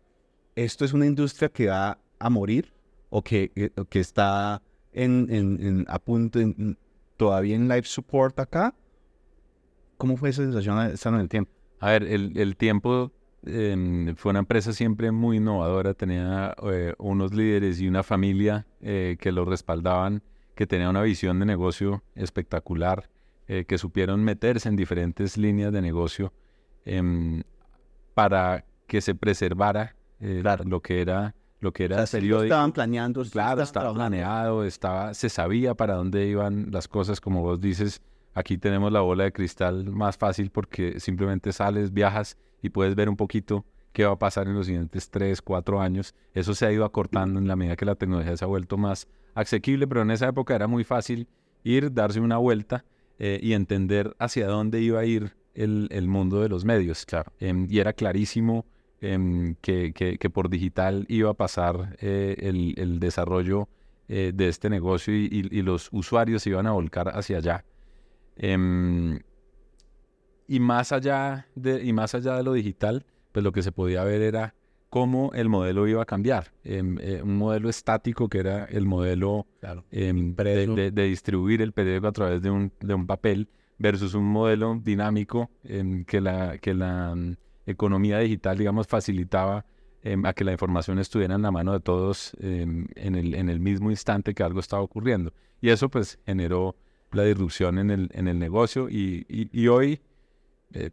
esto 0.56 0.86
es 0.86 0.94
una 0.94 1.06
industria 1.06 1.50
que 1.50 1.68
va 1.68 1.98
a 2.20 2.30
morir 2.30 2.74
o 3.10 3.22
que, 3.22 3.52
eh, 3.56 3.70
que 3.90 4.00
está 4.00 4.62
en, 4.92 5.28
en, 5.30 5.86
a 5.88 6.00
punto, 6.00 6.40
todavía 7.18 7.56
en 7.56 7.68
life 7.68 7.88
support 7.88 8.40
acá? 8.40 8.74
¿Cómo 9.98 10.18
fue 10.18 10.30
esa 10.30 10.44
sensación 10.44 10.80
estando 10.92 11.18
en 11.20 11.24
el 11.24 11.30
tiempo? 11.30 11.52
A 11.80 11.92
ver, 11.92 12.04
el, 12.04 12.38
el 12.38 12.56
tiempo 12.56 13.12
em, 13.46 14.16
fue 14.16 14.32
una 14.32 14.40
empresa 14.40 14.74
siempre 14.74 15.12
muy 15.12 15.38
innovadora, 15.38 15.94
tenía 15.94 16.56
eh, 16.64 16.94
unos 16.98 17.34
líderes 17.34 17.80
y 17.80 17.88
una 17.88 18.04
familia 18.04 18.66
eh, 18.82 19.18
que 19.20 19.32
lo 19.32 19.46
respaldaban, 19.46 20.24
que 20.56 20.68
tenía 20.68 20.90
una 20.90 21.02
visión 21.02 21.40
de 21.40 21.46
negocio 21.46 22.04
espectacular, 22.16 23.10
que 23.46 23.78
supieron 23.78 24.24
meterse 24.24 24.70
en 24.70 24.78
diferentes 24.78 25.38
líneas 25.38 25.72
de 25.74 25.82
negocio 25.82 26.34
em, 26.86 27.44
para 28.14 28.66
que 28.88 29.02
se 29.02 29.16
preservara 29.16 29.96
lo 30.20 30.82
que 30.82 31.02
era 31.02 31.36
lo 31.60 31.72
que 31.72 31.86
era 31.86 32.04
O 32.04 32.06
sea, 32.06 32.20
periódico. 32.20 32.44
estaban 32.44 32.72
planeando. 32.74 33.24
Claro, 33.24 33.62
estaba 33.62 33.86
trabajando. 33.86 34.18
planeado, 34.18 34.64
estaba, 34.66 35.14
se 35.14 35.30
sabía 35.30 35.74
para 35.74 35.96
dónde 35.96 36.28
iban 36.28 36.68
las 36.72 36.88
cosas, 36.90 37.22
como 37.22 37.42
vos 37.42 37.62
dices, 37.62 38.02
aquí 38.34 38.58
tenemos 38.58 38.92
la 38.92 39.00
bola 39.00 39.24
de 39.24 39.32
cristal 39.32 39.86
más 39.86 40.18
fácil 40.18 40.52
porque 40.52 41.00
simplemente 41.00 41.54
sales, 41.54 41.94
viajas 41.94 42.38
y 42.62 42.70
puedes 42.70 42.96
ver 42.96 43.08
un 43.08 43.16
poquito 43.16 43.66
qué 43.94 44.06
va 44.06 44.14
a 44.14 44.20
pasar 44.20 44.48
en 44.48 44.56
los 44.56 44.66
siguientes 44.66 45.10
3, 45.10 45.42
4 45.42 45.82
años. 45.82 46.14
Eso 46.34 46.54
se 46.54 46.66
ha 46.66 46.72
ido 46.72 46.84
acortando 46.84 47.40
en 47.40 47.48
la 47.48 47.56
medida 47.56 47.76
que 47.76 47.86
la 47.86 47.96
tecnología 47.96 48.36
se 48.36 48.44
ha 48.44 48.48
vuelto 48.48 48.78
más 48.78 49.08
asequible, 49.34 49.88
pero 49.88 50.02
en 50.02 50.12
esa 50.12 50.28
época 50.28 50.56
era 50.56 50.68
muy 50.68 50.84
fácil 50.84 51.28
ir, 51.64 51.94
darse 51.94 52.20
una 52.20 52.38
vuelta 52.38 52.84
eh, 53.20 53.40
y 53.42 53.54
entender 53.54 54.16
hacia 54.20 54.48
dónde 54.48 54.82
iba 54.82 55.00
a 55.00 55.06
ir 55.06 55.36
el, 55.54 55.88
el 55.92 56.08
mundo 56.08 56.42
de 56.42 56.50
los 56.50 56.66
medios. 56.66 57.06
Em, 57.40 57.68
y 57.70 57.80
era 57.80 57.94
clarísimo 57.94 58.66
em, 59.04 59.56
que, 59.62 59.94
que- 59.94 60.18
que 60.18 60.30
por 60.30 60.50
digital 60.50 61.06
iba 61.10 61.30
a 61.32 61.34
pasar 61.34 61.98
eh, 62.02 62.36
el, 62.40 62.74
el 62.78 63.00
desarrollo 63.00 63.68
eh, 64.08 64.32
de 64.34 64.48
este 64.50 64.70
negocio 64.70 65.14
y, 65.16 65.26
y- 65.32 65.60
y 65.60 65.62
los 65.62 65.90
usuarios 65.92 66.44
se 66.44 66.50
iban 66.50 66.68
a 66.68 66.72
volcar 66.72 67.10
hacia 67.10 67.38
allá. 67.38 67.66
Em, 68.36 69.20
y, 70.48 70.60
más 70.60 70.92
allá 70.92 71.48
de, 71.56 71.84
y 71.84 71.94
más 71.94 72.16
allá 72.16 72.36
de 72.38 72.44
lo 72.44 72.54
digital, 72.54 73.06
pues 73.32 73.44
lo 73.44 73.52
que 73.52 73.62
se 73.64 73.72
podía 73.72 74.04
ver 74.04 74.22
era 74.22 74.56
cómo 74.90 75.32
el 75.34 75.50
modelo 75.50 75.88
iba 75.88 76.02
a 76.04 76.06
cambiar. 76.06 76.52
Em, 76.64 76.98
eh, 77.00 77.22
un 77.24 77.38
modelo 77.38 77.70
estático 77.70 78.30
que 78.30 78.40
era 78.40 78.66
el 78.66 78.86
modelo 78.86 79.48
Claro. 79.60 79.86
de, 79.90 80.14
de- 80.76 80.92
de 80.92 81.04
distribuir 81.06 81.62
el 81.62 81.72
periódico 81.74 82.08
a 82.08 82.12
través 82.12 82.42
de 82.42 82.50
un, 82.52 82.72
de 82.80 82.94
un 82.94 83.08
papel 83.08 83.48
versus 83.80 84.14
un 84.14 84.26
modelo 84.26 84.80
dinámico 84.84 85.50
que 86.08 86.22
la, 86.22 86.58
que 86.60 86.74
la 86.74 87.16
economía 87.66 88.20
digital, 88.20 88.58
digamos, 88.58 88.88
facilitaba 88.88 89.66
em, 90.02 90.26
a 90.26 90.34
que 90.34 90.44
la 90.44 90.52
información 90.52 91.00
estuviera 91.00 91.36
en 91.36 91.42
la 91.42 91.52
mano 91.52 91.74
de 91.74 91.80
todos 91.80 92.36
em, 92.40 92.88
en, 92.96 93.16
el, 93.16 93.36
en 93.36 93.50
el 93.50 93.60
mismo 93.60 93.90
instante 93.92 94.34
que 94.34 94.44
algo 94.44 94.60
estaba 94.60 94.82
ocurriendo. 94.82 95.34
Y 95.62 95.70
eso 95.70 95.90
pues 95.90 96.20
generó 96.26 96.76
la 97.12 97.24
disrupción 97.24 97.78
en 97.78 97.90
el, 97.92 98.10
en 98.14 98.28
el 98.28 98.40
negocio 98.40 98.90
y, 98.90 99.26
y- 99.30 99.50
hoy, 99.68 100.02
eh, 100.74 100.90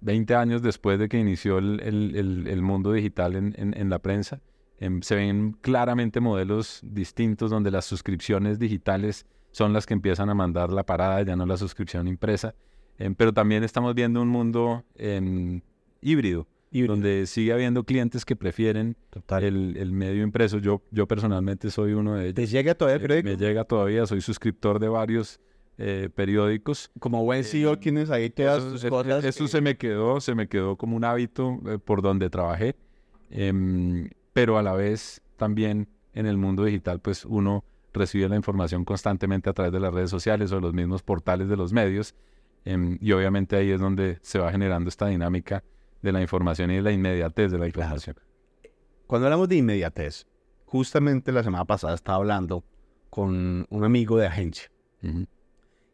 20 0.00 0.34
años 0.34 0.62
después 0.62 0.98
de 0.98 1.08
que 1.08 1.18
inició 1.18 1.58
el, 1.58 1.80
el- 1.80 2.14
mundo 2.62 2.92
digital 2.92 3.36
en, 3.36 3.54
en- 3.56 3.76
en 3.76 3.90
la 3.90 3.98
prensa, 3.98 4.40
em, 4.78 5.00
se 5.02 5.14
ven 5.16 5.52
claramente 5.60 6.20
modelos 6.20 6.80
distintos 6.82 7.50
donde 7.50 7.70
las 7.70 7.84
suscripciones 7.84 8.58
digitales 8.58 9.26
son 9.50 9.72
las 9.72 9.86
que 9.86 9.94
empiezan 9.94 10.30
a 10.30 10.34
mandar 10.34 10.72
la 10.72 10.84
parada, 10.84 11.22
ya 11.22 11.36
no 11.36 11.46
la 11.46 11.56
suscripción 11.56 12.06
impresa. 12.08 12.54
Em, 12.98 13.14
pero 13.14 13.32
también 13.32 13.64
estamos 13.64 13.94
viendo 13.94 14.22
un 14.22 14.28
mundo 14.28 14.84
em, 14.96 15.60
híbrido, 16.00 16.46
Híbrido. 16.70 16.94
donde 16.94 17.26
sigue 17.26 17.52
habiendo 17.52 17.84
clientes 17.84 18.24
que 18.24 18.36
prefieren 18.36 18.96
el, 19.40 19.76
el 19.76 19.92
medio 19.92 20.22
impreso. 20.22 20.58
Yo, 20.58 20.82
yo 20.90 21.06
personalmente 21.08 21.70
soy 21.70 21.92
uno 21.92 22.14
de 22.14 22.24
ellos. 22.24 22.34
¿Te 22.34 22.46
llega 22.46 22.74
todavía 22.74 22.96
el 22.96 23.02
Eh, 23.02 23.08
periódico? 23.08 23.28
Me 23.40 23.46
llega 23.48 23.64
todavía, 23.64 24.06
soy 24.06 24.20
suscriptor 24.20 24.78
de 24.78 24.88
varios 24.88 25.40
eh, 25.76 26.08
periódicos. 26.14 26.90
Como 27.00 27.24
buen 27.24 27.42
CEO 27.42 27.78
tienes 27.78 28.10
ahí 28.10 28.30
todas 28.30 28.58
Eso, 28.62 28.72
tus 28.72 28.84
eh, 28.84 28.88
cosas. 28.90 29.24
eso 29.24 29.44
que- 29.44 29.50
se 29.50 29.60
me 29.60 29.76
quedó, 29.76 30.20
se 30.20 30.34
me 30.36 30.46
quedó 30.48 30.76
como 30.76 30.96
un 30.96 31.04
hábito 31.04 31.58
eh, 31.66 31.78
por 31.78 32.00
donde 32.02 32.30
trabajé, 32.30 32.76
Em, 33.30 34.08
pero 34.32 34.58
a 34.58 34.62
la 34.62 34.74
vez 34.74 35.20
también 35.36 35.88
en 36.12 36.26
el 36.26 36.36
mundo 36.36 36.64
digital, 36.64 37.00
pues 37.00 37.24
uno 37.24 37.64
recibe 37.92 38.28
la 38.28 38.36
información 38.36 38.84
constantemente 38.84 39.50
a 39.50 39.52
través 39.52 39.72
de 39.72 39.80
las 39.80 39.92
redes 39.92 40.10
sociales 40.10 40.52
o 40.52 40.60
los 40.60 40.72
mismos 40.74 41.02
portales 41.02 41.48
de 41.48 41.56
los 41.56 41.72
medios, 41.72 42.14
em, 42.64 42.98
y 43.00 43.12
obviamente 43.12 43.56
ahí 43.56 43.70
es 43.70 43.80
donde 43.80 44.18
se 44.22 44.38
va 44.38 44.50
generando 44.50 44.88
esta 44.88 45.06
dinámica 45.06 45.62
de 46.02 46.12
la 46.12 46.20
información 46.20 46.70
y 46.70 46.76
de 46.76 46.82
la 46.82 46.92
inmediatez 46.92 47.50
de 47.50 47.58
la 47.58 47.66
información. 47.66 48.16
Cuando 49.06 49.26
hablamos 49.26 49.48
de 49.48 49.56
inmediatez, 49.56 50.26
justamente 50.64 51.32
la 51.32 51.42
semana 51.42 51.64
pasada 51.64 51.94
estaba 51.94 52.18
hablando 52.18 52.64
con 53.10 53.66
un 53.68 53.84
amigo 53.84 54.16
de 54.16 54.26
agencia. 54.26 54.70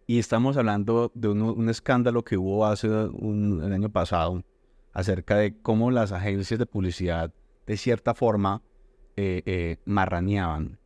Y 0.06 0.18
estamos 0.18 0.56
hablando 0.56 1.12
de 1.14 1.28
un, 1.28 1.42
un 1.42 1.68
escándalo 1.68 2.24
que 2.24 2.36
hubo 2.36 2.64
hace 2.66 2.88
un, 2.88 3.62
el 3.62 3.72
año 3.72 3.90
pasado 3.90 4.42
acerca 4.92 5.36
de 5.36 5.56
cómo 5.60 5.90
las 5.90 6.12
agencias 6.12 6.58
de 6.58 6.66
publicidad, 6.66 7.32
de 7.66 7.76
cierta 7.76 8.14
forma, 8.14 8.62
eh, 9.16 9.42
eh, 9.46 9.76
marraneaban 9.84 10.78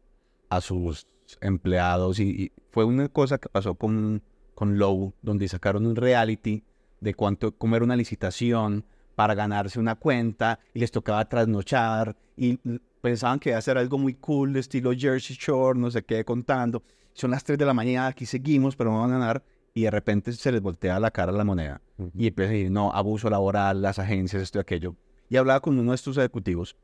a 0.48 0.60
sus 0.60 1.06
empleados. 1.40 2.18
Y, 2.18 2.28
y 2.28 2.52
fue 2.70 2.84
una 2.84 3.08
cosa 3.08 3.38
que 3.38 3.48
pasó 3.48 3.74
con, 3.74 4.22
con 4.54 4.78
Lowe, 4.78 5.12
donde 5.22 5.48
sacaron 5.48 5.86
un 5.86 5.96
reality 5.96 6.62
de 7.00 7.14
cuánto, 7.14 7.56
cómo 7.56 7.76
era 7.76 7.84
una 7.84 7.96
licitación 7.96 8.84
para 9.14 9.34
ganarse 9.34 9.78
una 9.78 9.94
cuenta 9.94 10.58
y 10.72 10.80
les 10.80 10.90
tocaba 10.90 11.28
trasnochar 11.28 12.16
y 12.36 12.58
pensaban 13.00 13.38
que 13.38 13.50
iba 13.50 13.58
a 13.58 13.62
ser 13.62 13.78
algo 13.78 13.98
muy 13.98 14.14
cool, 14.14 14.52
de 14.52 14.60
estilo 14.60 14.92
Jersey 14.96 15.36
Shore, 15.38 15.78
no 15.78 15.90
sé 15.90 16.02
qué, 16.02 16.24
contando. 16.24 16.82
Son 17.12 17.30
las 17.30 17.44
3 17.44 17.58
de 17.58 17.66
la 17.66 17.74
mañana, 17.74 18.08
aquí 18.08 18.26
seguimos, 18.26 18.74
pero 18.74 18.90
no 18.90 19.00
van 19.00 19.12
a 19.12 19.18
ganar. 19.18 19.44
Y 19.72 19.82
de 19.82 19.90
repente 19.90 20.32
se 20.32 20.52
les 20.52 20.60
voltea 20.60 20.98
la 20.98 21.10
cara 21.10 21.32
la 21.32 21.44
moneda. 21.44 21.80
Y 22.16 22.28
empieza 22.28 22.50
a 22.50 22.52
decir, 22.54 22.70
no, 22.70 22.92
abuso 22.92 23.28
laboral, 23.28 23.82
las 23.82 23.98
agencias, 23.98 24.42
esto 24.42 24.58
y 24.58 24.60
aquello. 24.60 24.96
Y 25.28 25.36
hablaba 25.36 25.60
con 25.60 25.78
uno 25.78 25.90
de 25.90 25.96
estos 25.96 26.16
ejecutivos 26.16 26.76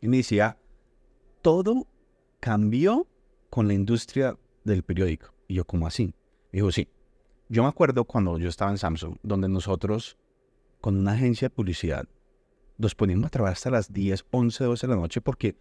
y 0.00 0.08
me 0.08 0.18
decía, 0.18 0.56
todo 1.42 1.86
cambió 2.40 3.06
con 3.50 3.68
la 3.68 3.74
industria 3.74 4.36
del 4.64 4.82
periódico. 4.82 5.32
Y 5.48 5.54
yo, 5.54 5.64
¿cómo 5.64 5.86
así? 5.86 6.14
Dijo, 6.52 6.70
sí. 6.70 6.88
Yo 7.48 7.62
me 7.62 7.68
acuerdo 7.68 8.04
cuando 8.04 8.38
yo 8.38 8.48
estaba 8.48 8.70
en 8.70 8.78
Samsung, 8.78 9.16
donde 9.22 9.48
nosotros, 9.48 10.16
con 10.80 10.96
una 10.96 11.12
agencia 11.12 11.46
de 11.46 11.54
publicidad, 11.54 12.08
nos 12.78 12.94
poníamos 12.94 13.26
a 13.26 13.30
trabajar 13.30 13.52
hasta 13.54 13.70
las 13.70 13.92
10, 13.92 14.24
11, 14.30 14.64
12 14.64 14.86
de 14.86 14.94
la 14.94 15.00
noche 15.00 15.20
porque 15.20 15.56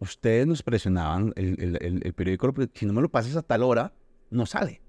ustedes 0.00 0.46
nos 0.46 0.62
presionaban, 0.62 1.32
el, 1.36 1.60
el- 1.60 1.78
el- 1.82 2.00
el 2.06 2.12
periódico, 2.14 2.52
si 2.74 2.86
no 2.86 2.92
me 2.94 3.02
lo 3.02 3.08
pasas 3.10 3.36
a 3.36 3.42
tal 3.42 3.62
hora, 3.62 3.92
no 4.30 4.46
sale. 4.46 4.80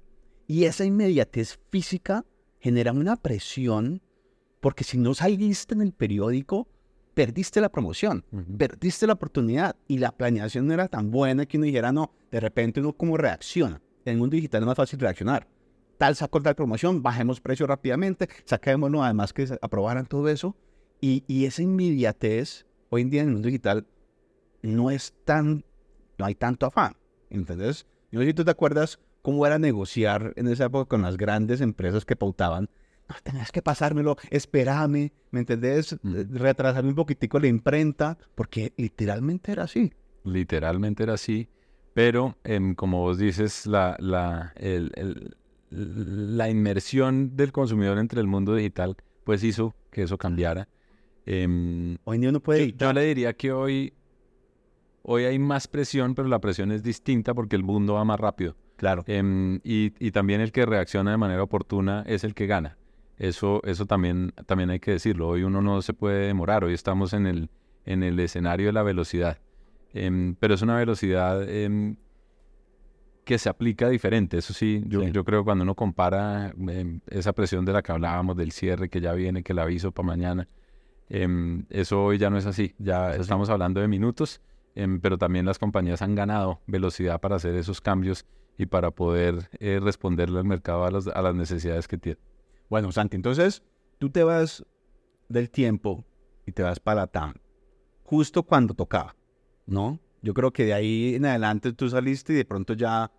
Y 0.48 0.64
esa 0.66 0.86
inmediatez 0.86 1.60
física 1.70 2.26
genera 2.60 2.92
una 2.92 3.16
presión 3.18 4.02
porque 4.62 4.84
si 4.84 4.98
no 4.98 5.14
saliste 5.14 5.74
en 5.76 5.82
el 5.82 5.92
periódico, 5.94 6.68
perdiste 7.14 7.62
la 7.62 7.70
promoción, 7.70 8.24
perdiste 8.58 9.06
la 9.08 9.14
oportunidad 9.14 9.76
y 9.88 9.98
la 10.00 10.12
planeación 10.12 10.68
no 10.68 10.74
era 10.74 10.88
tan 10.88 11.12
buena 11.12 11.46
que 11.46 11.58
uno 11.58 11.66
dijera, 11.66 11.92
no, 11.92 12.14
de 12.32 12.40
repente 12.40 12.80
uno 12.80 12.94
cómo 12.94 13.18
reacciona. 13.18 13.82
En 14.06 14.14
el 14.14 14.20
mundo 14.20 14.36
digital 14.36 14.62
es 14.62 14.68
más 14.68 14.78
fácil 14.78 15.00
reaccionar. 15.00 15.48
Tal 15.98 16.16
sacó 16.16 16.42
tal 16.42 16.56
promoción, 16.56 17.02
bajemos 17.02 17.42
precio 17.42 17.66
rápidamente, 17.66 18.30
saquémoslo, 18.46 19.04
además 19.04 19.34
que 19.34 19.48
aprobaran 19.62 20.06
todo 20.06 20.30
eso. 20.30 20.56
Y, 21.02 21.24
y 21.28 21.46
esa 21.46 21.64
inmediatez, 21.64 22.66
hoy 22.90 23.02
en 23.02 23.10
día 23.10 23.22
en 23.22 23.30
el 23.30 23.34
mundo 23.34 23.48
digital, 23.48 23.88
no 24.62 24.92
es 24.92 25.14
tan, 25.26 25.66
no 26.18 26.26
hay 26.26 26.36
tanto 26.36 26.66
afán. 26.66 26.96
¿Entendés? 27.30 27.88
Yo 28.12 28.20
no 28.20 28.22
sé 28.22 28.28
si 28.28 28.34
tú 28.34 28.46
te 28.46 28.52
acuerdas 28.52 29.00
cómo 29.22 29.46
era 29.48 29.58
negociar 29.58 30.34
en 30.36 30.48
esa 30.48 30.66
época 30.66 30.88
con 30.88 31.02
las 31.02 31.18
grandes 31.18 31.62
empresas 31.62 32.06
que 32.06 32.16
pautaban. 32.16 32.70
No, 33.10 33.16
tenías 33.24 33.52
que 33.52 33.62
pasármelo, 33.62 34.18
espérame, 34.30 35.12
¿me 35.32 35.40
entendés? 35.40 35.98
Mm. 36.04 36.36
Retrasarme 36.36 36.90
un 36.90 36.96
poquitico 36.96 37.40
la 37.40 37.48
imprenta, 37.48 38.18
porque 38.36 38.74
literalmente 38.78 39.52
era 39.52 39.64
así. 39.64 39.94
literalmente 40.24 41.04
era 41.04 41.14
así, 41.14 41.48
pero 41.96 42.38
em, 42.44 42.76
como 42.76 43.02
vos 43.02 43.18
dices, 43.18 43.66
la, 43.68 43.96
la, 44.00 44.54
el- 44.58 44.92
el- 44.98 45.38
la 45.72 46.50
inmersión 46.50 47.36
del 47.38 47.52
consumidor 47.54 47.98
entre 48.00 48.22
el 48.22 48.28
mundo 48.28 48.54
digital, 48.56 48.98
pues 49.24 49.44
hizo 49.44 49.76
que 49.92 50.04
eso 50.04 50.18
cambiara. 50.20 50.70
Em, 51.26 51.98
Hoy 52.06 52.16
en 52.18 52.22
día 52.22 52.30
uno 52.32 52.42
puede 52.42 52.74
yo, 52.74 52.78
yo 52.78 52.94
le 52.94 53.04
diría 53.06 53.34
que 53.34 53.54
hoy, 53.54 53.94
hoy 55.04 55.24
hay 55.26 55.40
más 55.40 55.68
presión, 55.68 56.16
pero 56.16 56.28
la 56.28 56.40
presión 56.40 56.72
es 56.72 56.84
distinta 56.84 57.34
porque 57.34 57.56
el 57.56 57.64
mundo 57.64 57.94
va 57.96 58.06
más 58.06 58.20
rápido. 58.20 58.56
Claro. 58.76 59.04
Em, 59.08 59.62
y, 59.64 59.94
y 60.06 60.12
también 60.12 60.42
el 60.42 60.52
que 60.52 60.66
reacciona 60.66 61.12
de 61.12 61.18
manera 61.18 61.44
oportuna 61.44 62.04
es 62.08 62.24
el 62.24 62.34
que 62.36 62.48
gana. 62.48 62.78
Eso, 63.18 63.62
eso 63.64 63.86
también, 63.86 64.34
también 64.46 64.70
hay 64.70 64.80
que 64.82 64.92
decirlo. 64.92 65.30
Hoy 65.30 65.44
uno 65.44 65.62
no 65.62 65.82
se 65.82 65.94
puede 65.94 66.28
demorar. 66.28 66.66
Hoy 66.66 66.74
estamos 66.74 67.14
en 67.14 67.26
el, 67.28 67.50
en 67.86 68.04
el 68.04 68.20
escenario 68.20 68.68
de 68.68 68.74
la 68.74 68.84
velocidad. 68.84 69.40
Em, 69.98 70.36
pero 70.36 70.54
es 70.56 70.62
una 70.62 70.76
velocidad 70.76 71.48
em, 71.50 71.96
que 73.24 73.38
se 73.40 73.48
aplica 73.50 73.88
diferente. 73.90 74.38
Eso 74.38 74.54
sí, 74.54 74.84
yo, 74.88 75.02
Sí. 75.02 75.12
yo 75.12 75.24
creo 75.24 75.40
que 75.42 75.46
cuando 75.46 75.64
uno 75.64 75.74
compara 75.74 76.54
em, 76.68 77.00
esa 77.08 77.34
presión 77.34 77.64
de 77.66 77.72
la 77.74 77.82
que 77.82 77.92
hablábamos, 77.94 78.36
del 78.36 78.52
cierre 78.52 78.90
que 78.90 79.00
ya 79.02 79.14
viene, 79.14 79.42
que 79.42 79.54
el 79.54 79.60
aviso 79.60 79.92
para 79.92 80.06
mañana, 80.08 80.48
eso 81.08 82.04
hoy 82.04 82.18
ya 82.18 82.30
no 82.30 82.38
es 82.38 82.46
así. 82.46 82.76
Ya 82.78 83.16
estamos 83.16 83.50
hablando 83.50 83.80
de 83.80 83.88
minutos, 83.88 84.42
pero 85.02 85.18
también 85.18 85.46
las 85.46 85.60
compañías 85.60 86.02
han 86.02 86.14
ganado 86.14 86.60
velocidad 86.68 87.22
para 87.22 87.38
hacer 87.38 87.56
esos 87.56 87.80
cambios 87.80 88.26
y 88.58 88.66
para 88.66 88.92
poder 88.92 89.50
eh, 89.60 89.80
responderle 89.82 90.40
al 90.40 90.46
mercado 90.46 90.84
a, 90.86 90.92
las- 90.92 91.08
a 91.08 91.22
las 91.22 91.34
necesidades 91.36 91.88
que 91.88 91.98
tiene. 91.98 92.20
Bueno, 92.70 92.92
Santi, 92.92 93.16
entonces 93.16 93.64
tú 93.98 94.10
te 94.10 94.24
vas 94.24 94.66
del 95.30 95.50
tiempo 95.50 96.04
y 96.46 96.52
te 96.52 96.64
vas 96.64 96.80
para 96.80 97.02
la 97.02 97.08
TAM, 97.08 97.34
justo 98.04 98.44
cuando 98.44 98.74
tocaba, 98.74 99.16
¿no? 99.66 100.00
Yo 100.22 100.34
creo 100.34 100.52
que 100.52 100.66
de 100.66 100.74
ahí 100.74 101.16
en 101.16 101.26
adelante 101.26 101.72
tú 101.74 101.90
saliste 101.90 102.34
y 102.34 102.38
de 102.38 102.46
pronto 102.46 102.74
ya 102.74 103.12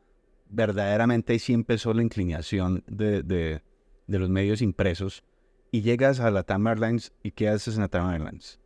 verdaderamente 0.49 1.33
ahí 1.33 1.38
sí 1.38 1.53
empezó 1.53 1.93
la 1.95 2.03
inclinación 2.03 2.83
de, 2.87 3.23
de- 3.23 3.62
de 4.07 4.19
los 4.21 4.31
medios 4.31 4.62
impresos 4.62 5.25
y 5.73 5.83
llegas 5.83 6.21
a 6.21 6.31
la 6.31 6.45
TAM 6.45 6.67
Airlines 6.69 7.12
y 7.25 7.33
¿qué 7.33 7.49
haces 7.49 7.75
en 7.75 7.81
la 7.83 7.88
TAM 7.88 8.11
Airlines? 8.11 8.61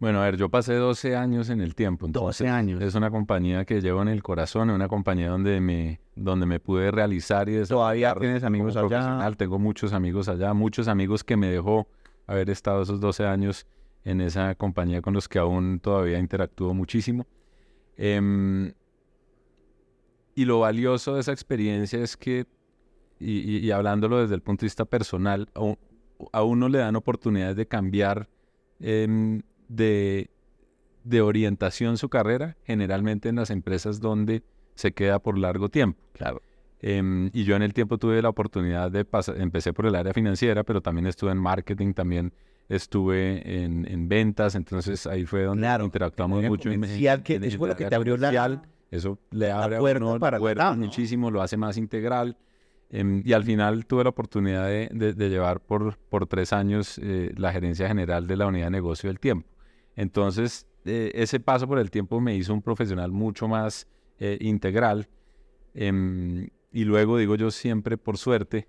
Bueno, 0.00 0.20
a 0.22 0.24
ver, 0.24 0.36
yo 0.36 0.48
pasé 0.48 0.74
12 0.74 1.16
años 1.16 1.50
en 1.50 1.60
el 1.60 1.74
tiempo. 1.74 2.06
12 2.08 2.48
años. 2.48 2.80
Es 2.80 2.94
una 2.94 3.10
compañía 3.10 3.64
que 3.64 3.80
llevo 3.80 4.00
en 4.00 4.08
el 4.08 4.22
corazón, 4.22 4.70
es 4.70 4.76
una 4.76 4.86
compañía 4.88 5.28
donde 5.28 5.60
me, 5.60 6.00
donde 6.14 6.46
me 6.46 6.60
pude 6.60 6.90
realizar 6.92 7.48
y 7.48 7.62
¿Todavía 7.64 8.14
tienes 8.14 8.44
amigos 8.44 8.76
allá? 8.76 9.30
Tengo 9.36 9.58
muchos 9.58 9.92
amigos 9.92 10.28
allá, 10.28 10.54
muchos 10.54 10.86
amigos 10.88 11.24
que 11.24 11.36
me 11.36 11.48
dejó 11.48 11.88
haber 12.26 12.48
estado 12.48 12.82
esos 12.82 13.00
12 13.00 13.26
años 13.26 13.66
en 14.04 14.20
esa 14.20 14.54
compañía 14.54 15.02
con 15.02 15.14
los 15.14 15.28
que 15.28 15.38
aún 15.38 15.80
todavía 15.80 16.18
interactúo 16.18 16.74
muchísimo. 16.74 17.26
Em, 17.96 18.72
y 20.34 20.44
lo 20.44 20.60
valioso 20.60 21.14
de 21.14 21.20
esa 21.20 21.32
experiencia 21.32 22.00
es 22.02 22.16
que, 22.16 22.46
y, 23.18 23.70
hablándolo 23.72 24.20
desde 24.20 24.36
el 24.36 24.42
punto 24.42 24.60
de 24.62 24.66
vista 24.66 24.84
personal, 24.84 25.48
a, 26.32 26.42
uno 26.42 26.68
le 26.68 26.78
dan 26.78 26.94
oportunidades 26.94 27.56
de 27.56 27.66
cambiar 27.66 28.28
em, 28.78 29.42
de, 29.68 30.30
de 31.02 31.20
orientación 31.20 31.98
su 31.98 32.08
carrera, 32.08 32.56
generalmente 32.64 33.28
en 33.28 33.36
las 33.36 33.50
empresas 33.50 34.00
donde 34.00 34.42
se 34.74 34.92
queda 34.92 35.18
por 35.18 35.36
largo 35.36 35.68
tiempo. 35.68 36.00
Claro. 36.12 36.40
Em, 36.80 37.30
y 37.32 37.44
yo 37.44 37.56
en 37.56 37.62
el 37.62 37.74
tiempo 37.74 37.98
tuve 37.98 38.22
la 38.22 38.28
oportunidad 38.28 38.90
de 38.92 39.04
pasar, 39.04 39.40
empecé 39.40 39.72
por 39.72 39.86
el 39.86 39.96
área 39.96 40.12
financiera, 40.12 40.62
pero 40.62 40.80
también 40.80 41.06
estuve 41.08 41.32
en 41.32 41.38
marketing, 41.38 41.92
también 41.92 42.32
estuve 42.68 43.64
en, 43.64 43.86
en 43.88 44.08
ventas, 44.08 44.54
entonces 44.54 45.06
ahí 45.06 45.24
fue 45.24 45.44
donde 45.44 45.66
interactuamos 45.82 46.42
mucho. 46.44 46.70
En, 46.70 46.82
que, 47.22 47.36
eso 47.42 47.58
fue 47.58 47.68
lo 47.68 47.76
que 47.76 47.86
te 47.86 47.94
abrió 47.94 48.16
la, 48.16 48.62
eso 48.90 49.18
le 49.30 49.50
abre 49.50 49.78
puerta 49.78 50.18
para 50.18 50.72
muchísimo, 50.74 51.30
lo 51.30 51.42
hace 51.42 51.56
más 51.56 51.76
integral. 51.76 52.36
Em, 52.90 53.22
y 53.24 53.34
al 53.34 53.44
final 53.44 53.84
tuve 53.84 54.04
la 54.04 54.10
oportunidad 54.10 54.66
de, 54.66 54.88
de, 54.88 55.28
llevar 55.28 55.60
por, 55.60 55.98
por 56.08 56.26
tres 56.26 56.54
años 56.54 56.98
eh, 57.02 57.34
la 57.36 57.52
gerencia 57.52 57.86
general 57.86 58.26
de 58.26 58.36
la 58.36 58.46
unidad 58.46 58.66
de 58.66 58.70
negocio 58.70 59.10
del 59.10 59.20
tiempo. 59.20 59.46
Entonces, 59.94 60.66
eh, 60.86 61.10
ese 61.14 61.38
paso 61.38 61.68
por 61.68 61.78
el 61.78 61.90
tiempo 61.90 62.18
me 62.18 62.34
hizo 62.34 62.54
un 62.54 62.62
profesional 62.62 63.12
mucho 63.12 63.46
más 63.46 63.86
eh, 64.18 64.38
integral. 64.40 65.06
Em, 65.74 66.48
y 66.72 66.84
luego, 66.84 67.18
digo 67.18 67.34
yo 67.34 67.50
siempre, 67.50 67.98
por 67.98 68.16
suerte, 68.16 68.68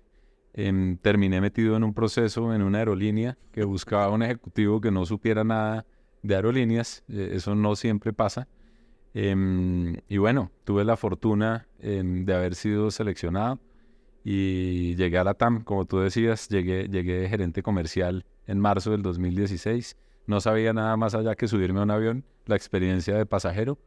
em, 0.54 0.96
terminé 0.98 1.40
metido 1.40 1.76
en 1.76 1.84
un 1.84 1.94
proceso 1.94 2.54
en 2.54 2.62
una 2.62 2.78
aerolínea 2.78 3.38
que 3.52 3.64
buscaba 3.64 4.10
un 4.10 4.22
ejecutivo 4.22 4.80
que 4.80 4.90
no 4.90 5.06
supiera 5.06 5.44
nada 5.44 5.86
de 6.22 6.34
aerolíneas. 6.34 7.04
eso 7.08 7.54
no 7.54 7.76
siempre 7.76 8.12
pasa. 8.12 8.48
Em, 9.14 9.96
y 10.08 10.18
bueno, 10.18 10.52
tuve 10.64 10.84
la 10.84 10.96
fortuna 10.96 11.66
em, 11.80 12.24
de 12.24 12.34
haber 12.34 12.54
sido 12.54 12.90
seleccionado 12.90 13.58
y 14.24 14.94
llegué 14.96 15.18
a 15.18 15.24
la 15.24 15.34
TAM, 15.34 15.64
como 15.64 15.86
tú 15.86 15.98
decías, 15.98 16.48
llegué, 16.48 16.88
llegué 16.88 17.20
de 17.20 17.28
gerente 17.28 17.62
comercial 17.62 18.24
en 18.46 18.60
marzo 18.60 18.90
del 18.92 19.02
2016. 19.02 19.96
No 20.26 20.40
sabía 20.40 20.72
nada 20.72 20.96
más 20.96 21.14
allá 21.14 21.34
que 21.34 21.48
subirme 21.48 21.80
a 21.80 21.84
un 21.84 21.90
avión, 21.90 22.24
la 22.46 22.56
experiencia 22.56 23.16
de 23.16 23.26
pasajero, 23.26 23.78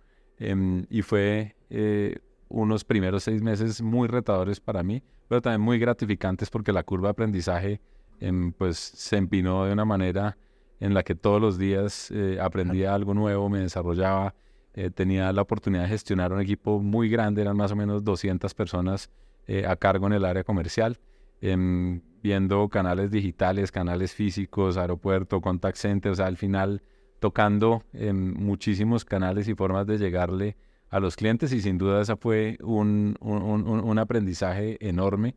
y 0.90 1.02
fue 1.04 1.56
eh, 1.70 2.20
unos 2.54 2.86
primeros 2.86 3.24
seis 3.24 3.42
meses 3.42 3.82
muy 3.82 4.08
retadores 4.08 4.60
para 4.60 4.84
mí, 4.84 5.04
pero 5.28 5.42
también 5.42 5.62
muy 5.62 5.80
gratificantes 5.80 6.50
porque 6.50 6.72
la 6.72 6.84
curva 6.84 7.08
de 7.08 7.12
aprendizaje 7.12 7.82
pues 8.58 8.78
se 8.78 9.18
empinó 9.18 9.66
de 9.66 9.74
una 9.74 9.84
manera 9.84 10.38
en 10.80 10.94
la 10.94 11.04
que 11.04 11.14
todos 11.14 11.42
los 11.42 11.58
días 11.58 12.10
eh, 12.12 12.38
aprendía 12.40 12.94
algo 12.94 13.14
nuevo, 13.14 13.50
me 13.50 13.60
desarrollaba 13.60 14.34
eh, 14.76 14.90
tenía 14.90 15.32
la 15.32 15.44
oportunidad 15.44 15.84
de 15.84 15.90
gestionar 15.90 16.34
un 16.34 16.42
equipo 16.42 16.80
muy 16.80 17.08
grande, 17.08 17.42
eran 17.42 17.56
más 17.56 17.72
o 17.72 17.76
menos 17.76 18.04
200 18.04 18.54
personas 18.56 19.12
eh, 19.46 19.68
a 19.68 19.76
cargo 19.76 20.08
en 20.08 20.14
el 20.14 20.26
área 20.26 20.44
comercial, 20.44 21.00
em, 21.42 22.02
viendo 22.24 22.68
canales 22.70 23.12
digitales, 23.12 23.72
canales 23.72 24.14
físicos, 24.16 24.78
aeropuerto, 24.78 25.42
contact 25.42 25.78
center, 25.78 26.14
o 26.14 26.16
sea, 26.16 26.26
al 26.26 26.38
final 26.38 26.82
tocando 27.20 27.84
em, 27.94 28.34
muchísimos 28.34 29.06
canales 29.06 29.48
y 29.48 29.54
formas 29.54 29.86
de 29.86 29.98
llegarle 30.00 30.58
a 30.94 31.00
los 31.00 31.16
clientes 31.16 31.52
y 31.54 31.62
sin 31.62 31.78
duda 31.78 32.02
esa 32.02 32.18
fue 32.18 32.58
un, 32.62 33.16
un, 33.20 34.00
aprendizaje 34.00 34.78
enorme. 34.80 35.36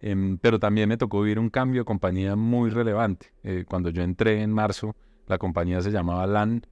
Em, 0.00 0.38
pero 0.38 0.58
también 0.58 0.88
me 0.88 0.96
tocó 0.96 1.22
vivir 1.22 1.38
un 1.38 1.50
cambio 1.50 1.82
de 1.82 1.84
compañía 1.84 2.36
muy 2.36 2.70
relevante. 2.70 3.32
Eh, 3.42 3.64
cuando 3.66 3.90
yo 3.90 4.02
entré 4.02 4.42
en 4.42 4.52
marzo, 4.52 4.94
la 5.26 5.38
compañía 5.38 5.80
se 5.80 5.90
llamaba 5.90 6.26
LAN, 6.26 6.62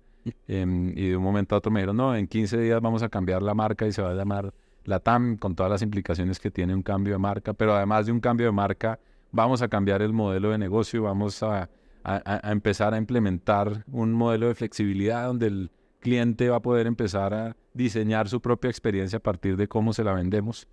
Em, 0.47 0.91
y 0.97 1.09
de 1.09 1.17
un 1.17 1.23
momento 1.23 1.55
a 1.55 1.59
otro 1.59 1.73
me 1.73 1.81
dijeron, 1.81 1.97
no, 1.97 2.15
en 2.15 2.27
15 2.27 2.59
días 2.61 2.81
vamos 2.81 3.03
a 3.03 3.09
cambiar 3.09 3.43
la 3.43 3.55
marca 3.55 3.87
y 3.87 3.93
se 3.93 4.03
va 4.03 4.11
a 4.11 4.15
llamar 4.15 4.53
la 4.85 5.01
TAM, 5.01 5.37
con 5.37 5.55
todas 5.55 5.71
las 5.71 5.83
implicaciones 5.83 6.39
que 6.41 6.51
tiene 6.51 6.75
un 6.75 6.83
cambio 6.83 7.15
de 7.15 7.19
marca, 7.19 7.53
pero 7.55 7.75
además 7.75 8.07
de 8.07 8.13
un 8.13 8.21
cambio 8.21 8.47
de 8.47 8.53
marca, 8.53 8.99
vamos 9.31 9.63
a 9.63 9.69
cambiar 9.69 10.03
el 10.03 10.13
modelo 10.13 10.51
de 10.51 10.59
negocio, 10.59 11.03
vamos 11.03 11.43
a, 11.43 11.71
a, 12.05 12.51
empezar 12.51 12.95
a 12.95 12.99
implementar 12.99 13.85
un 13.91 14.13
modelo 14.13 14.49
de 14.49 14.55
flexibilidad 14.55 15.27
donde 15.27 15.47
el 15.47 15.71
cliente 16.01 16.49
va 16.49 16.57
a 16.57 16.63
poder 16.63 16.87
empezar 16.87 17.33
a 17.33 17.57
diseñar 17.75 18.29
su 18.29 18.41
propia 18.41 18.71
experiencia 18.71 19.19
a 19.19 19.23
partir 19.23 19.57
de 19.57 19.69
cómo 19.69 19.93
se 19.93 20.05
la 20.05 20.13
vendemos. 20.13 20.69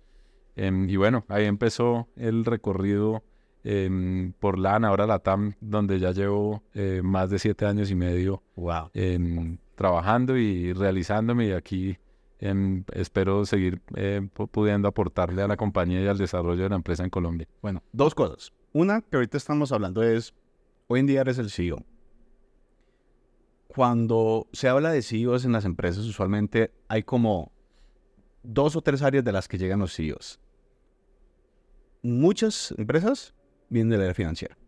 Em, 0.56 0.88
y 0.88 0.96
bueno, 0.96 1.24
ahí 1.28 1.44
empezó 1.44 2.08
el 2.16 2.44
recorrido 2.44 3.22
Em, 3.62 4.32
por 4.38 4.58
LAN, 4.58 4.84
ahora 4.84 5.06
la 5.06 5.18
TAM, 5.18 5.54
donde 5.60 5.98
ya 5.98 6.12
llevo 6.12 6.62
eh, 6.72 7.02
más 7.04 7.28
de 7.28 7.38
siete 7.38 7.66
años 7.66 7.90
y 7.90 7.94
medio 7.94 8.42
em, 8.94 9.58
trabajando 9.74 10.36
y 10.38 10.72
realizándome 10.72 11.48
y 11.48 11.52
aquí 11.52 11.98
espero 12.94 13.44
seguir 13.44 13.82
eh, 13.96 14.26
pudiendo 14.50 14.88
aportarle 14.88 15.42
a 15.42 15.46
la 15.46 15.58
compañía 15.58 16.00
y 16.00 16.06
al 16.06 16.16
desarrollo 16.16 16.62
de 16.62 16.70
la 16.70 16.76
empresa 16.76 17.04
en 17.04 17.10
Colombia. 17.10 17.46
Bueno, 17.60 17.82
dos 17.92 18.14
cosas. 18.14 18.50
Una 18.72 19.02
que 19.02 19.16
ahorita 19.16 19.36
estamos 19.36 19.72
hablando 19.72 20.02
es, 20.02 20.32
hoy 20.86 21.00
en 21.00 21.06
día 21.06 21.20
eres 21.20 21.36
el 21.36 21.50
CEO. 21.50 21.84
Cuando 23.74 24.48
se 24.52 24.68
habla 24.68 24.90
de 24.90 25.00
CEOs 25.00 25.44
en 25.44 25.52
las 25.52 25.64
empresas, 25.64 26.04
usualmente 26.04 26.72
hay 26.88 27.04
como 27.04 27.52
dos 28.42 28.74
o 28.74 28.82
tres 28.82 29.00
áreas 29.00 29.24
de 29.24 29.30
las 29.30 29.46
que 29.46 29.58
llegan 29.58 29.78
los 29.78 29.94
CEOs. 29.94 30.40
Muchas 32.02 32.74
empresas 32.76 33.32
vienen 33.68 33.90
del 33.90 34.00
área 34.00 34.14
financiera. 34.14 34.58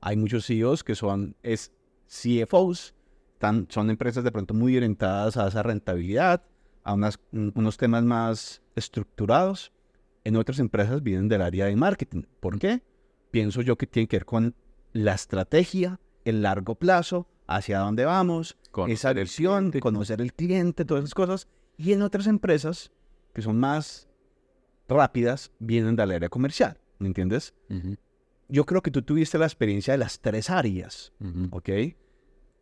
Hay 0.00 0.16
muchos 0.16 0.46
CEOs 0.46 0.84
que 0.84 0.94
son 0.94 1.34
es 1.42 1.72
CFOs, 2.06 2.94
son 3.70 3.90
empresas 3.90 4.22
de 4.22 4.30
pronto 4.30 4.54
muy 4.54 4.76
orientadas 4.76 5.36
a 5.36 5.48
esa 5.48 5.64
rentabilidad, 5.64 6.44
a 6.84 6.94
unas, 6.94 7.18
unos 7.32 7.76
temas 7.76 8.04
más 8.04 8.62
estructurados. 8.76 9.72
En 10.22 10.36
otras 10.36 10.60
empresas 10.60 11.02
vienen 11.02 11.28
del 11.28 11.42
área 11.42 11.66
de 11.66 11.74
marketing. 11.74 12.22
¿Por 12.38 12.60
qué? 12.60 12.82
Pienso 13.32 13.62
yo 13.62 13.76
que 13.76 13.88
tiene 13.88 14.06
que 14.06 14.18
ver 14.18 14.26
con 14.26 14.54
la 14.92 15.14
estrategia, 15.14 15.98
el 16.24 16.42
largo 16.42 16.76
plazo, 16.76 17.26
hacia 17.46 17.78
dónde 17.78 18.04
vamos, 18.04 18.56
esa 18.88 19.12
visión, 19.12 19.70
conocer 19.80 20.20
el 20.20 20.32
cliente, 20.32 20.84
todas 20.84 21.04
esas 21.04 21.14
cosas. 21.14 21.48
Y 21.76 21.92
en 21.92 22.02
otras 22.02 22.26
empresas, 22.26 22.92
que 23.32 23.42
son 23.42 23.58
más 23.58 24.08
rápidas, 24.88 25.52
vienen 25.58 25.96
del 25.96 26.12
área 26.12 26.28
comercial. 26.28 26.78
¿Me 26.98 27.08
entiendes? 27.08 27.54
yo 28.48 28.64
creo 28.66 28.82
que 28.82 28.90
tú 28.90 29.02
tuviste 29.02 29.38
la 29.38 29.46
experiencia 29.46 29.92
de 29.94 29.98
las 29.98 30.20
tres 30.20 30.50
áreas, 30.50 31.12
¿ok? 31.50 31.70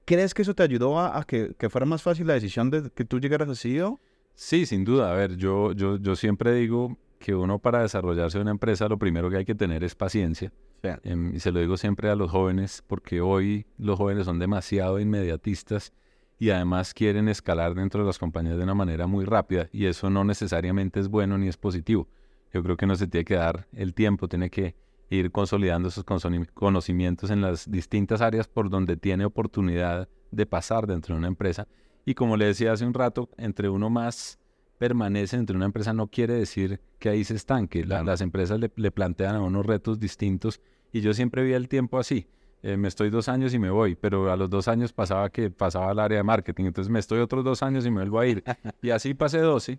¿Crees 0.05 0.35
que 0.35 0.43
eso 0.43 0.55
te 0.55 0.63
ayudó 0.63 0.99
a, 0.99 1.23
que, 1.25 1.55
fuera 1.69 1.87
más 1.87 2.03
fácil 2.03 2.27
la 2.27 2.35
decisión 2.35 2.71
de 2.71 2.91
que 2.91 3.05
tú 3.05 3.21
llegaras 3.21 3.49
a 3.49 3.55
CEO? 3.55 4.01
Sí, 4.35 4.67
sin 4.67 4.85
duda. 4.85 5.13
A 5.13 5.15
ver, 5.15 5.37
yo, 5.37 5.73
yo, 5.73 5.97
yo 5.97 6.17
siempre 6.17 6.55
digo 6.55 6.97
que 7.19 7.35
uno 7.35 7.59
para 7.59 7.83
desarrollarse 7.83 8.39
una 8.39 8.51
empresa 8.51 8.89
lo 8.89 8.99
primero 8.99 9.31
que 9.31 9.37
hay 9.37 9.45
que 9.45 9.55
tener 9.55 9.85
es 9.85 9.95
paciencia. 9.95 10.53
Em, 10.83 11.35
y 11.35 11.41
se 11.41 11.53
lo 11.53 11.61
digo 11.61 11.77
siempre 11.77 12.11
a 12.11 12.17
los 12.17 12.31
jóvenes 12.31 12.83
porque 12.87 13.21
hoy 13.21 13.67
los 13.79 13.99
jóvenes 13.99 14.27
son 14.27 14.39
demasiado 14.39 14.99
inmediatistas 14.99 15.93
y 16.39 16.51
además 16.51 16.93
quieren 16.93 17.29
escalar 17.29 17.75
dentro 17.75 18.01
de 18.01 18.07
las 18.09 18.19
compañías 18.19 18.57
de 18.57 18.65
una 18.65 18.75
manera 18.75 19.07
muy 19.07 19.25
rápida 19.25 19.69
y 19.73 19.87
eso 19.87 20.11
no 20.11 20.25
necesariamente 20.25 20.99
es 20.99 21.09
bueno 21.09 21.39
ni 21.39 21.47
es 21.47 21.57
positivo. 21.57 22.09
Yo 22.53 22.63
creo 22.65 22.77
que 22.77 22.87
no 22.87 22.97
se 22.97 23.07
tiene 23.07 23.25
que 23.25 23.37
dar 23.37 23.69
el 23.73 23.95
tiempo, 23.95 24.29
tiene 24.29 24.51
que 24.51 24.75
ir 25.09 25.31
consolidando 25.31 25.89
sus 25.91 26.05
conocimientos 26.53 27.31
en 27.31 27.43
las 27.43 27.71
distintas 27.71 28.21
áreas 28.21 28.49
por 28.49 28.69
donde 28.69 28.97
tiene 28.97 29.25
oportunidad 29.25 30.09
de 30.33 30.47
pasar 30.47 30.87
dentro 30.89 31.15
de 31.15 31.21
una 31.21 31.29
empresa. 31.29 31.69
Y 32.05 32.15
como 32.15 32.37
le 32.37 32.47
decía 32.47 32.73
hace 32.73 32.85
un 32.85 32.95
rato, 32.95 33.31
entre 33.37 33.69
uno 33.69 33.89
más 33.89 34.41
permanece 34.83 35.37
dentro 35.37 35.55
de 35.55 35.59
una 35.59 35.67
empresa 35.67 35.93
no 35.93 36.09
quiere 36.09 36.35
decir 36.35 36.81
que 36.99 37.09
ahí 37.09 37.23
se 37.23 37.37
estanque. 37.37 37.87
las 37.87 38.21
empresas 38.21 38.59
le, 38.59 38.91
plantean 38.91 39.37
a 39.37 39.41
unos 39.41 39.65
retos 39.65 40.01
distintos 40.01 40.61
y 40.93 41.03
yo 41.03 41.15
siempre 41.15 41.45
vi 41.45 41.53
el 41.53 41.69
tiempo 41.69 42.01
así. 42.01 42.27
Eh, 42.65 42.77
me 42.77 42.89
estoy 42.89 43.09
dos 43.09 43.29
años 43.29 43.55
y 43.55 43.61
me 43.61 43.71
voy, 43.71 43.95
pero 43.95 44.33
a 44.33 44.37
los 44.37 44.51
dos 44.51 44.67
años 44.67 44.93
pasaba 44.93 45.31
que 45.31 45.51
pasaba 45.51 45.93
al 45.93 46.01
área 46.01 46.19
de 46.19 46.25
marketing, 46.25 46.65
entonces 46.65 46.91
me 46.91 46.99
estoy 46.99 47.21
otros 47.21 47.45
dos 47.45 47.63
años 47.63 47.87
y 47.87 47.93
me 47.93 48.01
vuelvo 48.01 48.19
a 48.19 48.27
ir. 48.27 48.43
y 48.83 48.91
así 48.91 49.15
pasé 49.15 49.39
12, 49.39 49.79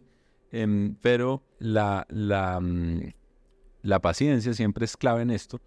em, 0.53 0.95
pero 1.01 1.43
la, 1.59 2.05
la, 2.07 2.61
mm, 2.61 3.11
la 3.81 3.99
paciencia 3.99 4.53
siempre 4.53 4.85
es 4.85 4.95
clave 4.95 5.23
en 5.23 5.31
esto, 5.31 5.59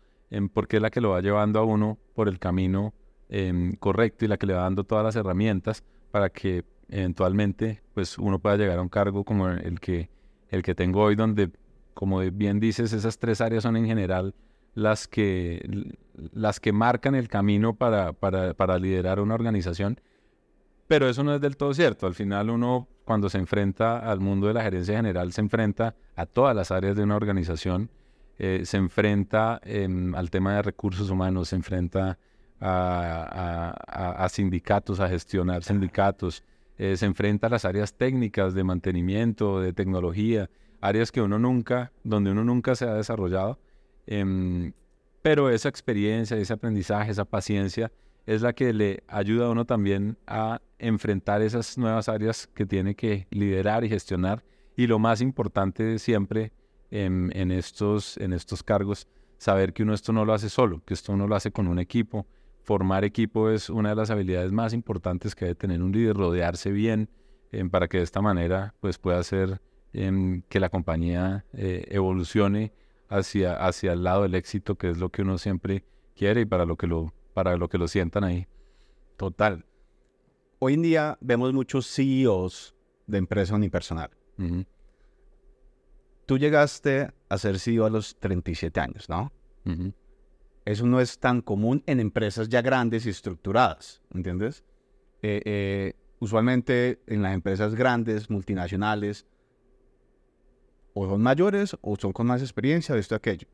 porque 0.54 0.76
es 0.76 0.82
la 0.82 0.88
que 0.88 1.02
lo 1.02 1.10
va 1.10 1.20
llevando 1.20 1.58
a 1.58 1.64
uno 1.64 1.98
por 2.14 2.28
el 2.28 2.38
camino 2.38 2.94
em, 3.28 3.74
correcto 3.74 4.24
y 4.24 4.28
la 4.28 4.38
que 4.38 4.46
le 4.46 4.54
va 4.54 4.62
dando 4.62 4.84
todas 4.84 5.04
las 5.04 5.14
herramientas 5.14 5.84
para 6.10 6.30
que 6.30 6.64
eventualmente 6.88 7.82
pues 7.94 8.18
uno 8.18 8.38
pueda 8.38 8.56
llegar 8.56 8.78
a 8.78 8.82
un 8.82 8.88
cargo 8.88 9.24
como 9.24 9.48
el 9.48 9.80
que, 9.80 10.10
el 10.48 10.62
que 10.62 10.74
tengo 10.74 11.02
hoy, 11.02 11.16
donde, 11.16 11.50
como 11.94 12.18
bien 12.18 12.60
dices, 12.60 12.92
esas 12.92 13.18
tres 13.18 13.40
áreas 13.40 13.62
son 13.62 13.76
en 13.76 13.86
general 13.86 14.34
las 14.74 15.08
que, 15.08 15.94
las 16.32 16.60
que 16.60 16.72
marcan 16.72 17.14
el 17.14 17.28
camino 17.28 17.74
para, 17.74 18.12
para, 18.12 18.54
para 18.54 18.78
liderar 18.78 19.20
una 19.20 19.34
organización. 19.34 20.00
Pero 20.86 21.08
eso 21.08 21.24
no 21.24 21.34
es 21.34 21.40
del 21.40 21.56
todo 21.56 21.74
cierto. 21.74 22.06
Al 22.06 22.14
final 22.14 22.50
uno, 22.50 22.86
cuando 23.04 23.28
se 23.28 23.38
enfrenta 23.38 23.98
al 23.98 24.20
mundo 24.20 24.46
de 24.46 24.54
la 24.54 24.62
gerencia 24.62 24.96
general, 24.96 25.32
se 25.32 25.40
enfrenta 25.40 25.96
a 26.14 26.26
todas 26.26 26.54
las 26.54 26.70
áreas 26.70 26.94
de 26.96 27.02
una 27.02 27.16
organización, 27.16 27.90
eh, 28.38 28.62
se 28.64 28.76
enfrenta 28.76 29.60
em, 29.64 30.14
al 30.14 30.30
tema 30.30 30.54
de 30.54 30.62
recursos 30.62 31.10
humanos, 31.10 31.48
se 31.48 31.56
enfrenta 31.56 32.18
a, 32.60 34.26
sindicatos, 34.30 35.00
a 35.00 35.08
gestionar 35.08 35.62
sindicatos, 35.62 36.42
eh, 36.78 36.96
se 36.96 37.06
enfrenta 37.06 37.46
a 37.46 37.50
las 37.50 37.64
áreas 37.64 37.94
técnicas 37.94 38.54
de 38.54 38.64
mantenimiento, 38.64 39.60
de 39.60 39.72
tecnología, 39.72 40.50
áreas 40.80 41.10
que 41.10 41.22
uno 41.22 41.38
nunca, 41.38 41.92
donde 42.04 42.30
uno 42.30 42.44
nunca 42.44 42.74
se 42.74 42.84
ha 42.84 42.94
desarrollado. 42.94 43.58
Em, 44.06 44.72
pero 45.22 45.50
esa 45.50 45.68
experiencia, 45.68 46.36
ese 46.36 46.52
aprendizaje, 46.52 47.10
esa 47.10 47.24
paciencia 47.24 47.90
es 48.26 48.42
la 48.42 48.52
que 48.52 48.72
le 48.72 49.02
ayuda 49.08 49.46
a 49.46 49.50
uno 49.50 49.64
también 49.64 50.18
a 50.26 50.60
enfrentar 50.78 51.42
esas 51.42 51.78
nuevas 51.78 52.08
áreas 52.08 52.46
que 52.48 52.66
tiene 52.66 52.94
que 52.94 53.26
liderar 53.30 53.84
y 53.84 53.88
gestionar. 53.88 54.44
Y 54.76 54.86
lo 54.86 54.98
más 54.98 55.20
importante 55.20 55.98
siempre 55.98 56.52
en, 56.90 57.50
estos, 57.50 58.16
en 58.18 58.32
estos 58.32 58.62
cargos, 58.62 59.08
saber 59.38 59.72
que 59.72 59.82
uno 59.82 59.94
esto 59.94 60.12
no 60.12 60.24
lo 60.24 60.32
hace 60.32 60.48
solo, 60.48 60.82
que 60.84 60.94
esto 60.94 61.12
uno 61.12 61.26
lo 61.26 61.34
hace 61.34 61.50
con 61.50 61.66
un 61.68 61.78
equipo. 61.78 62.26
Formar 62.66 63.04
equipo 63.04 63.48
es 63.48 63.70
una 63.70 63.90
de 63.90 63.94
las 63.94 64.10
habilidades 64.10 64.50
más 64.50 64.72
importantes 64.72 65.36
que 65.36 65.44
debe 65.44 65.54
tener 65.54 65.82
un 65.82 65.92
líder, 65.92 66.16
rodearse 66.16 66.72
bien 66.72 67.08
para 67.70 67.86
que 67.86 67.98
de 67.98 68.02
esta 68.02 68.20
manera 68.20 68.74
pues, 68.80 68.98
pueda 68.98 69.20
hacer 69.20 69.62
que 69.92 70.60
la 70.60 70.68
compañía 70.68 71.46
eh, 71.52 71.86
evolucione 71.88 72.72
hacia, 73.08 73.54
hacia 73.54 73.92
el 73.92 74.02
lado 74.02 74.24
del 74.24 74.34
éxito, 74.34 74.74
que 74.74 74.90
es 74.90 74.98
lo 74.98 75.10
que 75.10 75.22
uno 75.22 75.38
siempre 75.38 75.84
quiere 76.16 76.40
y 76.40 76.44
para 76.44 76.66
lo 76.66 76.76
que 76.76 76.86
lo 76.86 77.14
para 77.34 77.56
lo 77.56 77.68
que 77.68 77.78
lo 77.78 77.86
sientan 77.86 78.24
ahí. 78.24 78.48
Total. 79.16 79.64
Hoy 80.58 80.74
en 80.74 80.82
día 80.82 81.18
vemos 81.20 81.52
muchos 81.52 81.86
CEOs 81.86 82.74
de 83.06 83.18
empresa 83.18 83.54
unipersonal. 83.54 84.10
Tú 86.24 86.38
llegaste 86.38 87.12
a 87.28 87.38
ser 87.38 87.58
CEO 87.58 87.84
a 87.84 87.90
los 87.90 88.16
37 88.18 88.80
años, 88.80 89.08
¿no? 89.08 89.30
Eso 90.66 90.84
no 90.84 91.00
es 91.00 91.20
tan 91.20 91.42
común 91.42 91.84
en 91.86 92.00
empresas 92.00 92.48
ya 92.48 92.60
grandes 92.60 93.06
y 93.06 93.10
estructuradas, 93.10 94.02
¿entiendes? 94.12 94.64
Eh, 95.22 95.40
eh, 95.44 95.92
usualmente 96.18 97.00
en 97.06 97.22
las 97.22 97.34
empresas 97.34 97.76
grandes, 97.76 98.28
multinacionales, 98.28 99.26
o 100.92 101.08
son 101.08 101.22
mayores 101.22 101.76
o 101.82 101.96
son 101.96 102.12
con 102.12 102.26
más 102.26 102.42
experiencia 102.42 102.96
de 102.96 103.00
esto 103.00 103.14
y 103.14 103.16
aquello. 103.16 103.46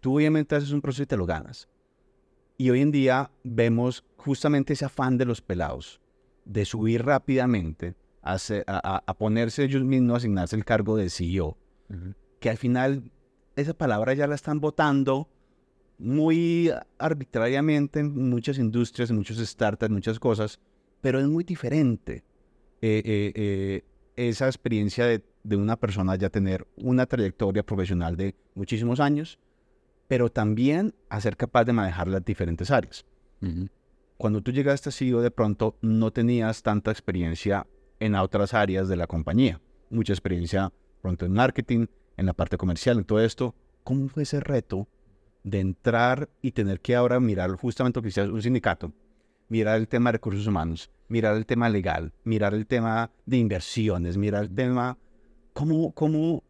Tú 0.00 0.16
obviamente 0.16 0.54
haces 0.54 0.70
un 0.70 0.80
proceso 0.80 1.02
y 1.02 1.06
te 1.06 1.16
lo 1.16 1.26
ganas. 1.26 1.68
Y 2.56 2.70
hoy 2.70 2.80
en 2.80 2.92
día 2.92 3.32
vemos 3.42 4.04
justamente 4.16 4.74
ese 4.74 4.84
afán 4.84 5.18
de 5.18 5.24
los 5.24 5.42
pelados 5.42 6.00
de 6.44 6.64
subir 6.64 7.04
rápidamente, 7.04 7.96
a, 8.22 8.36
a, 8.66 9.14
ponerse 9.14 9.64
ellos 9.64 9.82
mismos, 9.82 10.14
a 10.14 10.16
asignarse 10.18 10.54
el 10.54 10.64
cargo 10.64 10.96
de 10.96 11.10
CEO, 11.10 11.56
que 12.38 12.50
al 12.50 12.56
final 12.56 13.10
esa 13.56 13.74
palabra 13.74 14.14
ya 14.14 14.28
la 14.28 14.36
están 14.36 14.60
votando 14.60 15.28
muy 15.98 16.70
arbitrariamente 16.98 18.00
en 18.00 18.28
muchas 18.28 18.58
industrias, 18.58 19.10
en 19.10 19.16
muchos 19.16 19.38
startups, 19.38 19.90
muchas 19.90 20.18
cosas, 20.18 20.60
pero 21.00 21.18
es 21.18 21.26
muy 21.26 21.44
diferente 21.44 22.24
eh, 22.82 23.02
eh, 23.04 23.32
eh, 23.34 23.84
esa 24.16 24.46
experiencia 24.46 25.06
de, 25.06 25.22
de 25.42 25.56
una 25.56 25.76
persona 25.76 26.16
ya 26.16 26.30
tener 26.30 26.66
una 26.76 27.06
trayectoria 27.06 27.62
profesional 27.62 28.16
de 28.16 28.34
muchísimos 28.54 29.00
años 29.00 29.38
pero 30.08 30.30
también 30.30 30.94
a 31.08 31.20
ser 31.20 31.36
capaz 31.36 31.64
de 31.64 31.72
manejar 31.72 32.08
las 32.08 32.24
diferentes 32.24 32.70
áreas. 32.70 33.04
Cuando 34.16 34.40
tú 34.40 34.50
llegaste 34.50 34.88
a 34.88 34.92
CEO, 34.92 35.20
de 35.20 35.30
pronto 35.30 35.76
no 35.82 36.10
tenías 36.10 36.62
tanta 36.62 36.90
experiencia 36.90 37.66
en 38.00 38.14
otras 38.14 38.54
áreas 38.54 38.88
de 38.88 38.96
la 38.96 39.06
compañía. 39.06 39.60
Mucha 39.90 40.12
experiencia 40.12 40.72
pronto 41.02 41.26
en 41.26 41.32
marketing, 41.32 41.86
en 42.16 42.26
la 42.26 42.32
parte 42.32 42.56
comercial, 42.56 42.98
en 42.98 43.04
todo 43.04 43.20
esto. 43.20 43.54
¿Cómo 43.84 44.08
fue 44.08 44.22
ese 44.24 44.40
reto 44.40 44.88
de 45.46 45.60
entrar 45.60 46.28
y 46.42 46.50
tener 46.50 46.80
que 46.80 46.96
ahora 46.96 47.20
mirar 47.20 47.52
justamente 47.52 47.98
lo 47.98 48.02
que 48.02 48.08
decías, 48.08 48.28
un 48.28 48.42
sindicato? 48.42 48.92
Mirar 49.48 49.78
el 49.78 49.86
tema 49.86 50.10
de 50.10 50.14
recursos 50.14 50.44
humanos, 50.46 50.90
mirar 51.08 51.36
el 51.36 51.46
tema 51.46 51.68
legal, 51.68 52.12
mirar 52.24 52.52
el 52.52 52.66
tema 52.66 53.12
de 53.24 53.38
inversiones, 53.38 54.16
mirar 54.16 54.42
el 54.42 54.54
tema... 54.54 54.98
¿Cómo, 55.52 55.92
cómo 55.92 56.42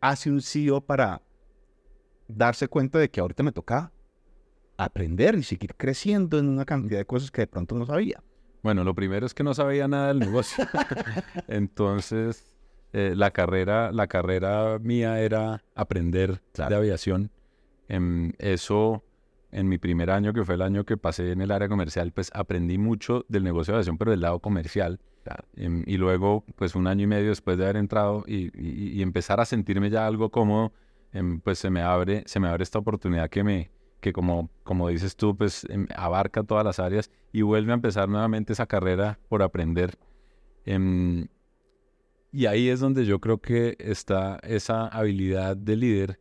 hace 0.00 0.30
un 0.30 0.42
CEO 0.42 0.82
para 0.82 1.22
darse 2.28 2.68
cuenta 2.68 2.98
de 2.98 3.10
que 3.10 3.20
ahorita 3.20 3.42
me 3.42 3.52
toca 3.52 3.90
aprender 4.76 5.34
y 5.36 5.42
seguir 5.42 5.74
creciendo 5.74 6.38
en 6.38 6.48
una 6.48 6.64
cantidad 6.64 6.98
de 6.98 7.06
cosas 7.06 7.30
que 7.30 7.42
de 7.42 7.46
pronto 7.46 7.74
no 7.74 7.86
sabía. 7.86 8.22
Bueno, 8.62 8.84
lo 8.84 8.94
primero 8.94 9.26
es 9.26 9.34
que 9.34 9.42
no 9.42 9.54
sabía 9.54 9.88
nada 9.88 10.08
del 10.08 10.20
negocio. 10.20 10.64
Entonces, 11.48 12.56
eh, 12.92 13.14
la, 13.16 13.30
carrera, 13.30 13.90
la 13.92 14.06
carrera 14.06 14.78
mía 14.78 15.20
era 15.20 15.64
aprender 15.74 16.42
de 16.54 16.74
aviación. 16.74 17.30
En 17.92 18.34
eso, 18.38 19.04
en 19.50 19.68
mi 19.68 19.78
primer 19.78 20.10
año, 20.10 20.32
que 20.32 20.44
fue 20.44 20.54
el 20.54 20.62
año 20.62 20.84
que 20.84 20.96
pasé 20.96 21.32
en 21.32 21.40
el 21.40 21.50
área 21.50 21.68
comercial, 21.68 22.12
pues 22.12 22.30
aprendí 22.34 22.78
mucho 22.78 23.24
del 23.28 23.44
negocio 23.44 23.72
de 23.72 23.76
aviación, 23.76 23.98
pero 23.98 24.10
del 24.10 24.20
lado 24.20 24.38
comercial. 24.40 25.00
Em, 25.56 25.84
y 25.86 25.98
luego, 25.98 26.44
pues 26.56 26.74
un 26.74 26.86
año 26.86 27.04
y 27.04 27.06
medio 27.06 27.28
después 27.28 27.56
de 27.58 27.64
haber 27.64 27.76
entrado 27.76 28.24
y, 28.26 28.50
y 28.58 29.02
empezar 29.02 29.40
a 29.40 29.44
sentirme 29.44 29.90
ya 29.90 30.06
algo 30.06 30.30
cómodo, 30.30 30.72
Em, 31.12 31.40
pues 31.40 31.58
se 31.58 31.70
me 31.70 31.82
abre, 31.82 32.24
se 32.26 32.40
me 32.40 32.48
abre 32.48 32.62
esta 32.62 32.78
oportunidad 32.78 33.28
que 33.28 33.44
me, 33.44 33.70
que 34.00 34.12
como, 34.12 34.50
como 34.64 34.88
dices 34.88 35.14
tú, 35.16 35.36
pues 35.36 35.64
em, 35.68 35.86
abarca 35.94 36.42
todas 36.42 36.64
las 36.64 36.78
áreas 36.78 37.10
y 37.32 37.42
vuelve 37.42 37.72
a 37.72 37.74
empezar 37.74 38.08
nuevamente 38.08 38.54
esa 38.54 38.66
carrera 38.66 39.18
por 39.28 39.42
aprender. 39.42 39.98
Em, 40.64 41.28
y 42.32 42.46
ahí 42.46 42.68
es 42.70 42.80
donde 42.80 43.04
yo 43.04 43.20
creo 43.20 43.38
que 43.42 43.76
está 43.78 44.38
esa 44.42 44.86
habilidad 44.88 45.56
de 45.56 45.76
líder, 45.76 46.20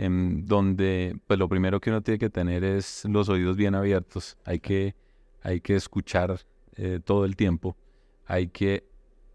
donde 0.00 1.18
pues 1.26 1.38
lo 1.38 1.48
primero 1.48 1.80
que 1.80 1.90
uno 1.90 2.02
tiene 2.02 2.18
que 2.18 2.30
tener 2.30 2.62
es 2.62 3.04
los 3.04 3.28
oídos 3.28 3.56
bien 3.56 3.74
abiertos. 3.74 4.36
Hay 4.44 4.60
que, 4.60 4.94
hay 5.42 5.60
que 5.60 5.74
escuchar 5.74 6.40
eh, 6.76 7.00
todo 7.04 7.24
el 7.24 7.36
tiempo. 7.36 7.76
Hay 8.26 8.48
que 8.48 8.84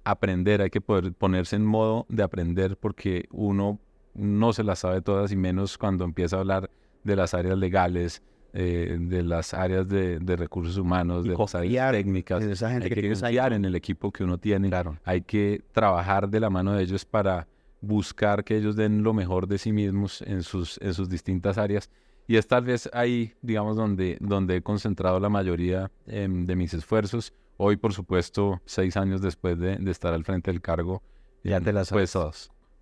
aprender, 0.03 0.61
hay 0.61 0.69
que 0.69 0.81
poder 0.81 1.13
ponerse 1.13 1.55
en 1.55 1.65
modo 1.65 2.05
de 2.09 2.23
aprender 2.23 2.77
porque 2.77 3.27
uno 3.31 3.79
no 4.13 4.53
se 4.53 4.63
las 4.63 4.79
sabe 4.79 5.01
todas 5.01 5.31
y 5.31 5.35
menos 5.35 5.77
cuando 5.77 6.05
empieza 6.05 6.37
a 6.37 6.39
hablar 6.39 6.69
de 7.03 7.15
las 7.15 7.33
áreas 7.33 7.57
legales, 7.57 8.21
eh, 8.53 8.97
de 8.99 9.23
las 9.23 9.53
áreas 9.53 9.87
de, 9.89 10.19
recursos 10.37 10.77
humanos, 10.77 11.25
de 11.25 11.35
las 11.35 11.55
áreas 11.55 11.91
técnicas. 11.91 12.43
Esa 12.43 12.69
gente 12.69 12.85
hay 12.85 13.01
que, 13.01 13.09
confiar 13.09 13.53
en 13.53 13.65
el 13.65 13.75
equipo 13.75 14.11
que 14.11 14.23
uno 14.23 14.37
tiene. 14.37 14.69
Claro. 14.69 14.97
Hay 15.03 15.21
que 15.21 15.63
trabajar 15.71 16.29
de 16.29 16.39
la 16.39 16.49
mano 16.49 16.73
de 16.73 16.83
ellos 16.83 17.03
para 17.03 17.47
buscar 17.83 18.45
que 18.45 18.55
ellos 18.55 18.77
den 18.77 19.03
lo 19.03 19.13
mejor 19.13 19.47
de 19.47 19.57
sí 19.57 19.73
mismos 19.73 20.21
en 20.21 20.41
sus, 20.43 20.79
en 20.81 20.93
sus 20.93 21.09
distintas 21.09 21.57
áreas. 21.57 21.89
Y 22.27 22.37
es 22.37 22.47
tal 22.47 22.63
vez 22.63 22.89
ahí, 22.93 23.33
digamos, 23.41 23.75
donde, 23.75 24.17
donde 24.21 24.55
he 24.55 24.61
concentrado 24.61 25.19
la 25.19 25.27
mayoría 25.27 25.91
em, 26.07 26.45
de 26.45 26.55
mis 26.55 26.73
esfuerzos. 26.73 27.33
Hoy, 27.57 27.75
por 27.75 27.93
supuesto, 27.93 28.61
seis 28.65 28.95
años 28.95 29.21
después 29.21 29.59
de, 29.59 29.73
estar 29.91 30.13
al 30.13 30.23
frente 30.23 30.49
del 30.49 30.61
cargo, 30.61 31.03
ya 31.43 31.59
te 31.59 31.73
las 31.73 31.89
pues, 31.89 32.15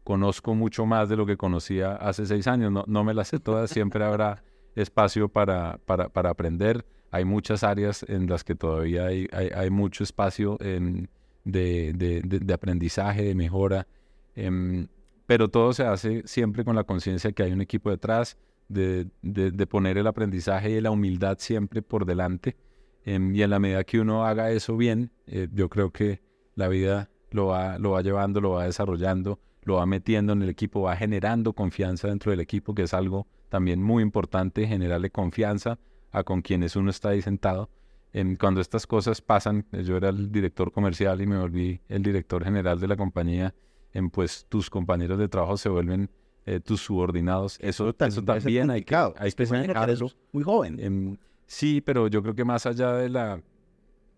conozco 0.03 0.53
mucho 0.53 0.85
más 0.85 1.09
de 1.09 1.17
lo 1.17 1.25
que 1.25 1.35
conocía 1.35 1.93
hace 1.93 2.27
seis 2.27 2.45
años. 2.45 2.71
No, 2.71 2.83
no 2.87 3.03
me 3.03 3.15
las 3.15 3.29
sé 3.29 3.39
todas, 3.39 3.71
siempre 3.71 4.05
habrá 4.05 4.43
espacio 4.75 5.29
para, 5.29 5.79
para, 5.85 6.09
para, 6.09 6.29
aprender. 6.29 6.85
Hay 7.09 7.25
muchas 7.25 7.63
áreas 7.63 8.05
en 8.07 8.27
las 8.27 8.43
que 8.43 8.53
todavía 8.53 9.07
hay, 9.07 9.27
hay, 9.31 9.69
mucho 9.71 10.03
espacio 10.03 10.57
de, 10.59 11.07
de, 11.43 12.21
de, 12.23 12.53
aprendizaje, 12.53 13.23
de 13.23 13.35
mejora. 13.35 13.87
Em, 14.35 14.87
pero 15.25 15.49
todo 15.49 15.73
se 15.73 15.83
hace 15.83 16.23
siempre 16.25 16.63
con 16.63 16.75
la 16.75 16.83
conciencia 16.83 17.31
que 17.31 17.43
hay 17.43 17.51
un 17.51 17.61
equipo 17.61 17.89
detrás, 17.89 18.37
de, 18.67 19.09
poner 19.69 19.97
el 19.97 20.07
aprendizaje 20.07 20.71
y 20.71 20.81
la 20.81 20.91
humildad 20.91 21.37
siempre 21.39 21.81
por 21.81 22.05
delante. 22.05 22.57
Em, 23.03 23.35
y 23.35 23.41
en 23.41 23.49
la 23.49 23.59
medida 23.59 23.83
que 23.83 23.99
uno 23.99 24.25
haga 24.25 24.51
eso 24.51 24.77
bien, 24.77 25.11
eh, 25.27 25.47
yo 25.51 25.69
creo 25.69 25.91
que 25.91 26.21
la 26.55 26.67
vida 26.67 27.09
lo 27.31 27.47
va, 27.47 27.77
lo 27.79 27.91
va 27.91 28.01
llevando, 28.01 28.39
lo 28.41 28.51
va 28.51 28.65
desarrollando 28.65 29.39
lo 29.63 29.75
va 29.75 29.85
metiendo 29.85 30.33
en 30.33 30.41
el 30.41 30.49
equipo, 30.49 30.81
va 30.81 30.95
generando 30.95 31.53
confianza 31.53 32.07
dentro 32.07 32.31
del 32.31 32.39
equipo, 32.39 32.73
que 32.73 32.83
es 32.83 32.93
algo 32.93 33.27
también 33.49 33.81
muy 33.81 34.01
importante, 34.03 34.67
generarle 34.67 35.11
confianza 35.11 35.77
a 36.11 36.23
con 36.23 36.41
quienes 36.41 36.75
uno 36.75 36.89
está 36.89 37.09
ahí 37.09 37.21
sentado. 37.21 37.69
En, 38.13 38.35
cuando 38.35 38.59
estas 38.59 38.87
cosas 38.87 39.21
pasan, 39.21 39.65
eh, 39.71 39.83
yo 39.83 39.97
era 39.97 40.09
el 40.09 40.31
director 40.31 40.71
comercial 40.71 41.21
y 41.21 41.27
me 41.27 41.37
volví 41.37 41.79
el 41.87 42.01
director 42.01 42.43
general 42.43 42.79
de 42.79 42.87
la 42.87 42.97
compañía, 42.97 43.53
en, 43.93 44.09
pues 44.09 44.45
tus 44.49 44.69
compañeros 44.69 45.17
de 45.17 45.27
trabajo 45.27 45.57
se 45.57 45.69
vuelven 45.69 46.09
eh, 46.45 46.59
tus 46.59 46.81
subordinados. 46.81 47.57
Eso, 47.59 47.93
eso, 47.97 48.23
también 48.23 48.69
hay 48.71 48.83
que, 48.83 48.95
hay 48.95 49.31
que 49.31 50.11
muy 50.31 50.43
joven. 50.43 51.19
sí, 51.45 51.81
pero 51.81 52.07
yo 52.07 52.21
creo 52.23 52.35
que 52.35 52.45
más 52.45 52.65
allá 52.65 52.93
de 52.93 53.09
la, 53.09 53.41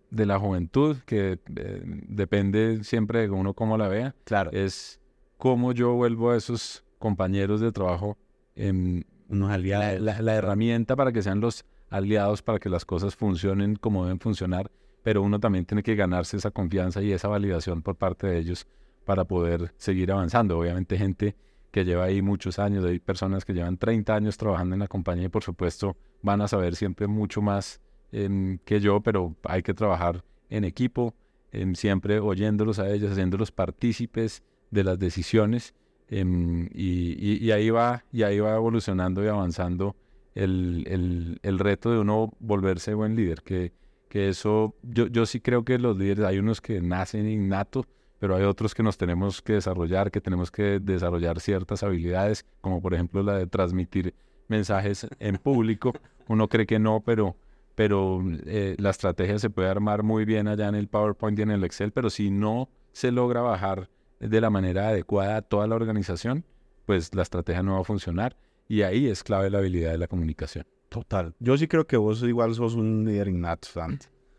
de 0.10 0.26
la 0.26 0.40
juventud, 0.40 0.98
que 1.06 1.40
eh, 1.56 1.82
depende 2.08 2.84
siempre 2.84 3.22
de 3.22 3.30
uno 3.30 3.54
cómo 3.54 3.78
la 3.78 3.88
vea, 3.88 4.16
claro. 4.24 4.52
es 4.52 5.00
cómo 5.38 5.74
yo 5.74 5.94
vuelvo 5.94 6.32
a 6.32 6.38
esos 6.38 6.84
compañeros 7.00 7.60
de 7.60 7.72
trabajo 7.72 8.18
en 8.56 9.06
unos 9.28 9.52
aliados. 9.52 10.00
La, 10.00 10.36
herramienta 10.36 10.96
para 10.96 11.12
que 11.12 11.22
sean 11.22 11.42
los 11.42 11.66
aliados 11.90 12.42
para 12.42 12.60
que 12.60 12.70
las 12.70 12.86
cosas 12.86 13.16
funcionen 13.16 13.76
como 13.76 14.06
deben 14.06 14.20
funcionar, 14.20 14.72
pero 15.02 15.22
uno 15.22 15.40
también 15.40 15.66
tiene 15.66 15.84
que 15.84 15.96
ganarse 15.96 16.38
esa 16.38 16.52
confianza 16.52 17.02
y 17.02 17.12
esa 17.12 17.28
validación 17.28 17.82
por 17.82 17.96
parte 17.96 18.28
de 18.28 18.38
ellos 18.38 18.66
para 19.04 19.26
poder 19.26 19.74
seguir 19.78 20.12
avanzando. 20.12 20.58
Obviamente 20.58 20.98
gente 20.98 21.36
que 21.74 21.84
lleva 21.84 22.04
ahí 22.04 22.22
muchos 22.22 22.60
años, 22.60 22.86
hay 22.86 23.00
personas 23.00 23.46
que 23.46 23.54
llevan 23.54 23.78
30 23.78 24.16
años 24.16 24.38
trabajando 24.38 24.76
en 24.76 24.80
la 24.80 24.88
compañía 24.88 25.26
y 25.26 25.30
por 25.30 25.44
supuesto 25.44 25.98
van 26.22 26.42
a 26.42 26.48
saber 26.48 26.76
siempre 26.76 27.08
mucho 27.08 27.42
más 27.42 27.82
em, 28.12 28.60
que 28.60 28.80
yo, 28.80 29.02
pero 29.02 29.36
hay 29.44 29.64
que 29.64 29.74
trabajar 29.74 30.24
en 30.52 30.66
equipo, 30.66 31.16
em, 31.52 31.74
siempre 31.74 32.20
oyéndolos 32.20 32.78
a 32.78 32.92
ellos, 32.92 33.12
haciéndolos 33.12 33.52
partícipes 33.52 34.44
de 34.70 34.84
las 34.84 35.00
decisiones 35.00 35.74
em, 36.10 36.70
y, 36.76 37.50
ahí 37.50 37.72
va, 37.72 38.06
y 38.12 38.22
ahí 38.22 38.40
va 38.40 38.54
evolucionando 38.56 39.24
y 39.24 39.28
avanzando 39.28 39.96
el, 40.36 41.40
reto 41.58 41.92
de 41.92 41.98
uno 41.98 42.34
volverse 42.40 42.94
buen 42.94 43.16
líder, 43.16 43.42
que, 43.42 43.72
eso, 44.12 44.76
yo 44.84 45.26
sí 45.26 45.40
creo 45.40 45.66
que 45.66 45.80
los 45.80 45.98
líderes, 45.98 46.24
hay 46.26 46.38
unos 46.38 46.62
que 46.62 46.82
nacen 46.82 47.28
innatos, 47.28 47.88
pero 48.24 48.38
hay 48.38 48.44
otros 48.44 48.74
que 48.74 48.84
nos 48.84 48.98
tenemos 48.98 49.42
que 49.42 49.52
desarrollar, 49.52 50.10
que 50.10 50.22
tenemos 50.22 50.50
que 50.50 50.80
desarrollar 50.80 51.42
ciertas 51.42 51.84
habilidades, 51.84 52.46
como 52.62 52.82
por 52.82 52.94
ejemplo 52.94 53.22
la 53.22 53.38
de 53.38 53.48
transmitir 53.48 54.16
mensajes 54.48 55.06
en 55.20 55.36
público. 55.36 55.92
Uno 56.30 56.48
cree 56.48 56.66
que 56.66 56.80
no, 56.80 57.02
pero, 57.02 57.36
pero 57.76 58.24
eh, 58.46 58.78
la 58.80 58.92
estrategia 58.92 59.40
se 59.40 59.50
puede 59.50 59.68
armar 59.68 60.04
muy 60.04 60.24
bien 60.24 60.48
allá 60.48 60.70
en 60.70 60.76
el 60.76 60.88
PowerPoint 60.88 61.38
y 61.38 61.42
en 61.42 61.52
el 61.52 61.66
Excel, 61.66 61.92
pero 61.92 62.10
si 62.10 62.32
no 62.32 62.70
se 62.94 63.12
logra 63.12 63.42
bajar 63.42 63.90
de 64.22 64.40
la 64.40 64.50
manera 64.50 64.88
adecuada 64.88 65.36
a 65.36 65.42
toda 65.42 65.68
la 65.68 65.76
organización, 65.76 66.46
pues 66.86 67.14
la 67.14 67.24
estrategia 67.24 67.62
no 67.62 67.74
va 67.74 67.82
a 67.82 67.84
funcionar. 67.84 68.38
Y 68.70 68.84
ahí 68.84 69.08
es 69.08 69.22
clave 69.22 69.50
la 69.50 69.58
habilidad 69.58 69.92
de 69.92 69.98
la 69.98 70.08
comunicación. 70.08 70.66
Total. 70.88 71.36
Yo 71.40 71.58
sí 71.58 71.68
creo 71.68 71.88
que 71.88 71.98
vos 71.98 72.24
igual 72.24 72.56
sos 72.56 72.76
un 72.76 73.04
líder 73.04 73.28
innato. 73.28 73.68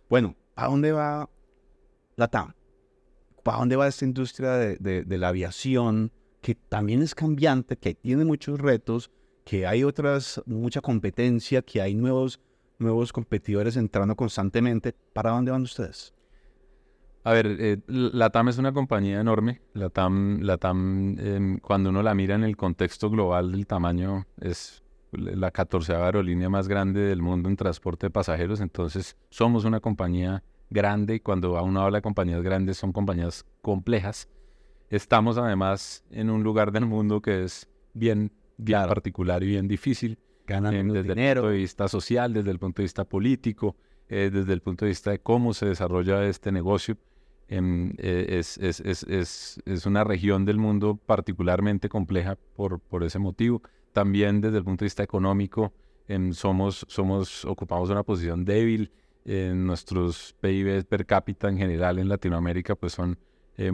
Bueno, 0.08 0.36
¿a 0.56 0.68
dónde 0.68 0.90
va 0.92 1.28
la 2.16 2.28
TAM? 2.28 2.54
¿Para 3.44 3.58
dónde 3.58 3.76
va 3.76 3.86
esta 3.86 4.06
industria 4.06 4.52
de, 4.52 5.18
la 5.18 5.28
aviación? 5.28 6.10
Que 6.40 6.54
también 6.54 7.02
es 7.02 7.14
cambiante, 7.14 7.76
que 7.76 7.94
tiene 7.94 8.24
muchos 8.24 8.58
retos, 8.58 9.10
que 9.44 9.66
hay 9.66 9.84
otras, 9.84 10.42
mucha 10.46 10.80
competencia, 10.80 11.60
que 11.60 11.82
hay 11.82 11.94
nuevos, 11.94 12.40
nuevos 12.78 13.12
competidores 13.12 13.76
entrando 13.76 14.16
constantemente. 14.16 14.94
¿Para 15.12 15.30
dónde 15.30 15.50
van 15.50 15.62
ustedes? 15.62 16.14
A 17.22 17.32
ver, 17.34 17.46
eh, 17.60 17.78
la 17.86 18.30
TAM 18.30 18.48
es 18.48 18.56
una 18.56 18.72
compañía 18.72 19.20
enorme. 19.20 19.60
La 19.74 19.90
TAM, 19.90 20.40
la 20.40 20.56
TAM 20.56 21.18
em, 21.18 21.58
cuando 21.58 21.90
uno 21.90 22.02
la 22.02 22.14
mira 22.14 22.34
en 22.36 22.44
el 22.44 22.56
contexto 22.56 23.10
global 23.10 23.52
del 23.52 23.66
tamaño, 23.66 24.26
es 24.40 24.82
la 25.12 25.50
14 25.50 25.94
aerolínea 25.94 26.48
más 26.48 26.66
grande 26.66 27.00
del 27.00 27.20
mundo 27.20 27.50
en 27.50 27.56
transporte 27.56 28.06
de 28.06 28.10
pasajeros. 28.10 28.62
Entonces, 28.62 29.18
somos 29.28 29.66
una 29.66 29.80
compañía 29.80 30.42
grande, 30.70 31.20
cuando 31.20 31.62
uno 31.62 31.80
habla 31.80 31.98
de 31.98 32.02
compañías 32.02 32.42
grandes, 32.42 32.76
son 32.76 32.92
compañías 32.92 33.44
complejas. 33.62 34.28
Estamos 34.90 35.38
además 35.38 36.04
en 36.10 36.30
un 36.30 36.42
lugar 36.42 36.72
del 36.72 36.86
mundo 36.86 37.20
que 37.20 37.44
es 37.44 37.68
bien, 37.94 38.32
particular 38.68 39.42
y 39.42 39.46
bien 39.46 39.68
difícil. 39.68 40.18
Ganan 40.46 40.74
eh, 40.74 40.84
desde 40.84 41.12
el 41.12 41.34
punto 41.34 41.48
de 41.48 41.56
vista 41.56 41.88
social, 41.88 42.32
desde 42.32 42.50
el 42.50 42.58
punto 42.58 42.82
de 42.82 42.84
vista 42.84 43.04
político, 43.04 43.76
eh, 44.08 44.30
desde 44.32 44.52
el 44.52 44.60
punto 44.60 44.84
de 44.84 44.90
vista 44.90 45.10
de 45.10 45.18
cómo 45.20 45.54
se 45.54 45.66
desarrolla 45.66 46.26
este 46.26 46.52
negocio. 46.52 46.96
Em, 47.48 47.92
eh, 47.98 48.38
es, 48.38 48.56
es, 48.58 48.80
es, 48.80 49.60
es, 49.66 49.86
una 49.86 50.02
región 50.02 50.46
del 50.46 50.56
mundo 50.56 50.96
particularmente 50.96 51.88
compleja 51.90 52.38
por, 52.56 52.80
por 52.80 53.04
ese 53.04 53.18
motivo. 53.18 53.62
También 53.92 54.40
desde 54.40 54.58
el 54.58 54.64
punto 54.64 54.84
de 54.84 54.86
vista 54.86 55.02
económico, 55.02 55.72
em, 56.08 56.32
somos, 56.32 56.86
somos, 56.88 57.44
ocupamos 57.44 57.90
una 57.90 58.02
posición 58.02 58.44
débil 58.44 58.90
en 59.24 59.66
nuestros 59.66 60.34
PIB 60.40 60.84
per 60.84 61.06
cápita 61.06 61.48
en 61.48 61.58
general 61.58 61.98
en 61.98 62.08
Latinoamérica 62.08 62.74
pues 62.74 62.92
son 62.92 63.18
eh, 63.56 63.70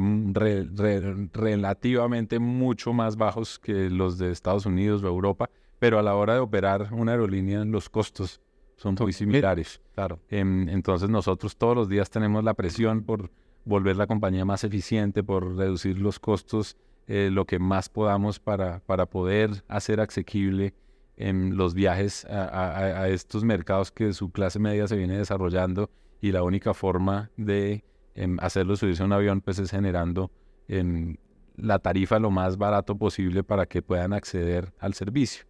relativamente 1.33 2.39
mucho 2.39 2.93
más 2.93 3.17
bajos 3.17 3.59
que 3.59 3.91
los 3.91 4.19
de 4.19 4.31
Estados 4.31 4.67
Unidos 4.67 5.03
o 5.03 5.09
Europa, 5.09 5.49
pero 5.79 5.99
a 5.99 6.03
la 6.03 6.15
hora 6.15 6.35
de 6.35 6.41
operar 6.41 6.89
una 6.93 7.13
aerolínea 7.13 7.65
los 7.65 7.89
costos 7.89 8.41
son 8.77 8.95
muy 8.99 9.13
similares. 9.13 9.81
Claro. 9.95 10.21
Em, 10.29 10.69
entonces 10.69 11.09
nosotros 11.09 11.57
todos 11.57 11.77
los 11.77 11.89
días 11.89 12.11
tenemos 12.11 12.45
la 12.45 12.55
presión 12.55 13.03
por 13.03 13.31
volver 13.65 13.97
la 13.97 14.07
compañía 14.07 14.45
más 14.45 14.65
eficiente, 14.65 15.23
por 15.23 15.57
reducir 15.57 15.99
los 15.99 16.19
costos 16.19 16.77
eh, 17.07 17.31
lo 17.33 17.45
que 17.45 17.59
más 17.59 17.89
podamos 17.89 18.39
para, 18.39 18.81
para 18.81 19.07
poder 19.07 19.65
hacer 19.69 20.01
asequible 20.01 20.75
en 21.21 21.59
los 21.59 21.75
viajes 21.75 22.25
a, 22.25 23.07
estos 23.09 23.45
mercados 23.45 23.93
que 23.93 24.15
su 24.15 24.31
clase 24.31 24.59
media 24.59 24.89
se 24.89 24.97
viene 24.97 25.19
desarrollando 25.19 25.91
y 26.23 26.33
la 26.33 26.43
única 26.43 26.73
forma 26.73 27.31
de 27.37 27.85
em, 28.15 28.39
hacerlo 28.41 28.75
subirse 28.75 29.03
a 29.03 29.07
un 29.07 29.13
avión 29.13 29.43
pues 29.43 29.59
es 29.59 29.71
generando 29.71 30.31
em, 30.67 31.19
la 31.57 31.79
tarifa 31.79 32.19
lo 32.19 32.31
más 32.31 32.57
barato 32.57 32.97
posible 32.97 33.45
para 33.45 33.67
que 33.67 33.83
puedan 33.83 34.15
acceder 34.15 34.73
al 34.79 34.95
servicio. 34.95 35.45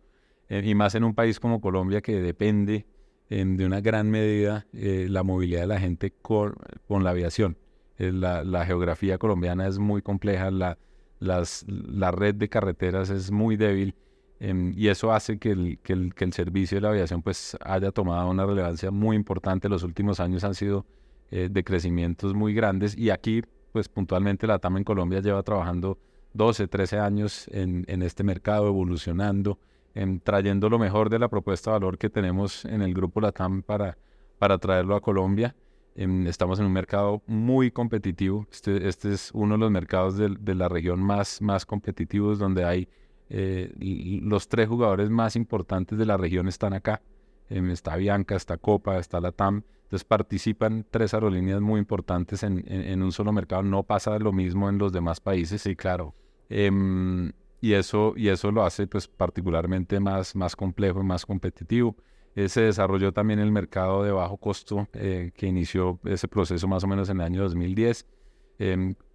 Eh, 0.49 0.61
y 0.65 0.75
más 0.75 0.97
en 0.97 1.05
un 1.05 1.15
país 1.15 1.39
como 1.39 1.61
Colombia 1.61 2.01
que 2.01 2.21
depende 2.21 2.87
de 3.29 3.65
una 3.65 3.81
gran 3.81 4.11
medida 4.11 4.67
eh, 4.73 5.07
la 5.09 5.23
movilidad 5.23 5.61
de 5.61 5.67
la 5.69 5.79
gente 5.79 6.13
con, 6.21 6.57
la 6.89 7.11
aviación. 7.11 7.57
Eh, 7.97 8.11
la, 8.11 8.67
geografía 8.67 9.19
colombiana 9.19 9.69
es 9.69 9.79
muy 9.79 10.03
compleja, 10.03 10.51
la 10.51 10.77
red 12.11 12.35
de 12.35 12.49
carreteras 12.49 13.09
es 13.11 13.31
muy 13.31 13.57
débil 13.57 13.95
Em, 14.41 14.73
y 14.75 14.89
eso 14.89 15.13
hace 15.13 15.39
que 15.39 15.51
el, 15.51 15.79
que, 15.83 15.93
el, 15.93 16.15
que 16.15 16.25
el, 16.25 16.33
servicio 16.33 16.79
de 16.79 16.81
la 16.81 16.89
aviación 16.89 17.23
pues 17.23 17.59
haya 17.61 17.93
tomado 17.93 18.29
una 18.31 18.47
relevancia 18.47 18.91
muy 18.91 19.15
importante. 19.15 19.69
Los 19.69 19.83
últimos 19.83 20.19
años 20.19 20.45
han 20.45 20.55
sido 20.55 20.87
eh, 21.31 21.49
de 21.51 21.63
crecimientos 21.63 22.33
muy 22.35 22.55
grandes 22.55 22.97
y 22.97 23.11
aquí 23.11 23.43
pues 23.71 23.89
puntualmente 23.89 24.47
la 24.47 24.59
TAM 24.59 24.79
en 24.79 24.85
Colombia 24.85 25.21
lleva 25.21 25.43
trabajando 25.43 25.99
12, 26.33 26.69
13 26.69 26.99
años 26.99 27.49
en, 27.49 27.85
en 27.87 28.03
este 28.03 28.25
mercado, 28.25 28.67
evolucionando, 28.67 29.59
em, 29.95 30.19
trayendo 30.21 30.71
lo 30.71 30.79
mejor 30.79 31.11
de 31.11 31.19
la 31.19 31.29
propuesta 31.29 31.71
de 31.71 31.75
valor 31.75 31.99
que 31.99 32.09
tenemos 32.09 32.65
en 32.65 32.81
el 32.81 32.95
grupo 32.95 33.21
LATAM 33.21 33.63
para, 33.63 33.99
para 34.39 34.57
traerlo 34.57 34.97
a 34.97 35.03
Colombia. 35.03 35.55
Em, 35.95 36.27
estamos 36.27 36.59
en 36.61 36.67
un 36.67 36.73
mercado 36.73 37.23
muy 37.27 37.71
competitivo. 37.71 38.47
Este, 38.51 38.89
este 38.89 39.13
es 39.13 39.31
uno 39.35 39.55
de 39.55 39.59
los 39.59 39.71
mercados 39.71 40.17
de, 40.17 40.35
de 40.41 40.55
la 40.55 40.69
región 40.69 41.01
más, 41.01 41.43
más 41.43 41.67
competitivos 41.67 42.39
donde 42.39 42.65
hay 42.65 42.89
eh, 43.31 43.73
los 44.23 44.49
tres 44.49 44.69
jugadores 44.69 45.09
más 45.09 45.37
importantes 45.37 45.97
de 45.99 46.05
la 46.05 46.17
región 46.17 46.49
están 46.49 46.73
acá. 46.73 47.01
Em, 47.49 47.71
está 47.71 47.97
Bianca, 47.97 48.37
está 48.37 48.57
Copa, 48.57 48.99
está 48.99 49.21
la 49.21 49.33
TAM. 49.33 49.63
Entonces 49.85 50.05
participan 50.05 50.85
tres 50.91 51.15
aerolíneas 51.15 51.61
muy 51.61 51.81
importantes 51.81 52.43
en, 52.43 53.03
un 53.03 53.13
solo 53.13 53.33
mercado. 53.33 53.63
No 53.63 53.83
pasa 53.83 54.19
lo 54.19 54.33
mismo 54.33 54.69
en 54.69 54.79
los 54.79 54.93
demás 54.93 55.21
países. 55.21 55.63
Sí, 55.63 55.75
claro. 55.75 56.15
Em, 56.49 57.33
y, 57.61 57.73
eso, 57.73 58.15
y 58.17 58.29
eso 58.29 58.53
lo 58.53 58.65
hace 58.65 58.87
pues 58.87 59.09
particularmente 59.09 59.99
más, 60.01 60.37
más 60.37 60.55
complejo 60.55 61.01
y 61.01 61.05
más 61.05 61.27
competitivo. 61.27 61.97
Eh, 62.37 62.49
se 62.49 62.63
desarrolló 62.63 63.13
también 63.13 63.41
el 63.41 63.51
mercado 63.51 64.05
de 64.05 64.13
bajo 64.13 64.37
costo 64.37 64.87
eh, 64.93 65.33
que 65.35 65.47
inició 65.47 65.99
ese 66.05 66.29
proceso 66.29 66.69
más 66.69 66.85
o 66.85 66.87
menos 66.87 67.09
en 67.09 67.21
el 67.21 67.27
año 67.27 67.43
2010 67.43 68.07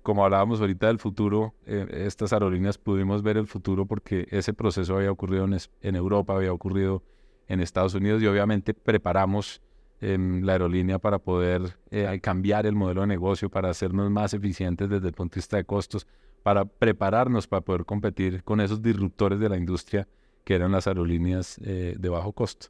como 0.05 0.23
hablábamos 0.23 0.61
ahorita 0.61 0.85
del 0.85 0.99
futuro, 0.99 1.55
eh, 1.65 2.03
estas 2.05 2.31
aerolíneas 2.31 2.77
pudimos 2.77 3.23
ver 3.23 3.37
el 3.37 3.47
futuro 3.47 3.87
porque 3.87 4.27
ese 4.29 4.53
proceso 4.53 4.97
había 4.97 5.11
ocurrido 5.11 5.47
en, 5.81 5.95
Europa, 5.95 6.35
había 6.35 6.53
ocurrido 6.53 7.01
en 7.47 7.59
Estados 7.59 7.95
Unidos 7.95 8.21
y 8.21 8.27
obviamente 8.27 8.75
preparamos 8.75 9.63
em, 10.01 10.43
la 10.43 10.51
aerolínea 10.51 10.99
para 10.99 11.17
poder 11.17 11.79
eh, 11.89 12.19
cambiar 12.21 12.67
el 12.67 12.75
modelo 12.75 13.01
de 13.01 13.07
negocio, 13.07 13.49
para 13.49 13.71
hacernos 13.71 14.11
más 14.11 14.35
eficientes 14.35 14.87
desde 14.89 15.07
el 15.07 15.13
punto 15.15 15.33
de 15.33 15.39
vista 15.39 15.57
de 15.57 15.63
costos, 15.63 16.05
para 16.43 16.65
prepararnos 16.65 17.47
para 17.47 17.61
poder 17.61 17.83
competir 17.83 18.43
con 18.43 18.61
esos 18.61 18.83
disruptores 18.83 19.39
de 19.39 19.49
la 19.49 19.57
industria 19.57 20.07
que 20.43 20.53
eran 20.53 20.71
las 20.71 20.85
aerolíneas 20.85 21.59
eh, 21.63 21.95
de 21.97 22.09
bajo 22.09 22.31
costo. 22.31 22.67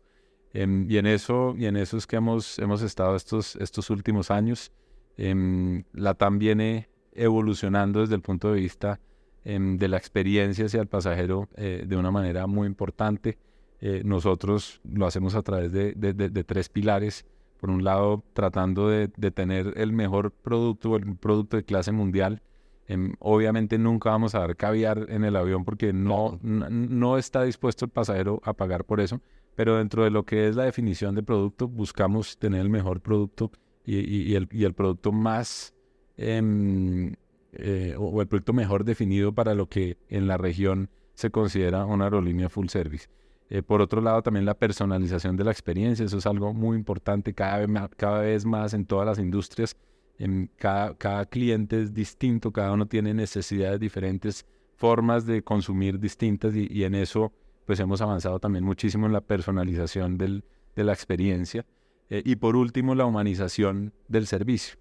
Em, 0.54 0.90
y, 0.90 0.98
en 1.00 1.06
eso, 1.06 1.54
y 1.58 1.66
en 1.66 1.76
eso 1.76 1.98
es 1.98 2.08
que 2.08 2.16
hemos, 2.16 2.60
hemos 2.60 2.82
estado 2.82 3.18
estos, 3.18 3.58
estos 3.58 3.90
últimos 3.90 4.32
años. 4.32 4.72
Em, 5.18 5.84
la 5.92 6.14
TAM 6.14 6.40
viene 6.40 6.95
evolucionando 7.16 8.02
desde 8.02 8.16
el 8.16 8.22
punto 8.22 8.52
de 8.52 8.60
vista 8.60 9.00
em, 9.44 9.78
de 9.78 9.88
la 9.88 9.98
experiencia 9.98 10.66
hacia 10.66 10.82
el 10.82 10.88
pasajero 10.88 11.48
eh, 11.56 11.84
de 11.88 11.98
una 11.98 12.12
manera 12.12 12.48
muy 12.48 12.68
importante. 12.68 13.38
Eh, 13.82 14.02
nosotros 14.06 14.82
lo 14.84 15.06
hacemos 15.06 15.36
a 15.36 15.42
través 15.42 15.72
de, 15.72 16.44
tres 16.46 16.70
pilares. 16.70 17.26
Por 17.60 17.70
un 17.70 17.84
lado, 17.84 18.24
tratando 18.34 18.90
de, 18.90 19.08
tener 19.32 19.74
el 19.78 19.94
mejor 19.94 20.32
producto, 20.32 20.96
el 20.96 21.16
producto 21.18 21.58
de 21.58 21.64
clase 21.64 21.92
mundial. 21.92 22.42
Em, 22.88 23.14
obviamente 23.20 23.78
nunca 23.80 24.12
vamos 24.12 24.36
a 24.36 24.40
dar 24.40 24.56
caviar 24.56 25.08
en 25.10 25.24
el 25.24 25.36
avión 25.36 25.66
porque 25.66 25.92
no, 25.92 26.38
no 26.44 27.18
está 27.18 27.42
dispuesto 27.42 27.86
el 27.86 27.92
pasajero 27.92 28.42
a 28.44 28.54
pagar 28.54 28.86
por 28.86 29.00
eso. 29.00 29.22
Pero 29.56 29.78
dentro 29.78 30.04
de 30.04 30.12
lo 30.12 30.24
que 30.24 30.48
es 30.48 30.56
la 30.56 30.66
definición 30.66 31.16
de 31.16 31.24
producto, 31.24 31.68
buscamos 31.68 32.38
tener 32.38 32.62
el 32.62 32.70
mejor 32.70 33.02
producto 33.02 33.52
y, 33.86 34.34
el, 34.36 34.48
y 34.52 34.66
el 34.66 34.74
producto 34.74 35.12
más 35.12 35.75
Em, 36.18 37.14
eh, 37.54 37.96
o, 37.98 38.22
el 38.22 38.28
producto 38.28 38.54
mejor 38.54 38.84
definido 38.84 39.34
para 39.34 39.54
lo 39.54 39.68
que 39.68 39.98
en 40.10 40.28
la 40.28 40.38
región 40.38 40.90
se 41.14 41.30
considera 41.30 41.86
una 41.86 42.06
aerolínea 42.06 42.50
full 42.50 42.68
service. 42.68 43.08
Eh, 43.50 43.62
por 43.62 43.82
otro 43.82 44.02
lado, 44.02 44.22
también 44.24 44.46
la 44.46 44.56
personalización 44.56 45.38
de 45.38 45.44
la 45.44 45.52
experiencia, 45.52 46.06
eso 46.06 46.18
es 46.18 46.26
algo 46.26 46.54
muy 46.54 46.78
importante 46.78 47.34
cada 47.34 47.60
vez 47.60 47.70
más, 47.70 47.90
cada 47.96 48.22
vez 48.22 48.46
más 48.46 48.74
en 48.74 48.86
todas 48.86 49.06
las 49.06 49.20
industrias. 49.20 49.76
En 50.18 50.50
cada, 50.58 50.96
cada 50.96 51.26
cliente 51.26 51.82
es 51.82 51.94
distinto, 51.94 52.52
cada 52.52 52.72
uno 52.72 52.88
tiene 52.88 53.14
necesidades 53.14 53.80
diferentes, 53.80 54.46
formas 54.78 55.26
de 55.26 55.42
consumir 55.44 56.00
distintas 56.00 56.56
y, 56.56 56.84
en 56.84 56.96
eso 56.96 57.32
pues 57.66 57.80
hemos 57.80 58.02
avanzado 58.02 58.40
también 58.40 58.64
muchísimo 58.64 59.08
en 59.08 59.14
la 59.14 59.22
personalización 59.22 60.18
del, 60.18 60.44
de 60.76 60.84
la 60.84 60.94
experiencia. 60.94 61.66
Eh, 62.10 62.22
y 62.24 62.36
por 62.36 62.56
último, 62.56 62.94
la 62.94 63.06
humanización 63.06 63.94
del 64.08 64.28
servicio. 64.28 64.78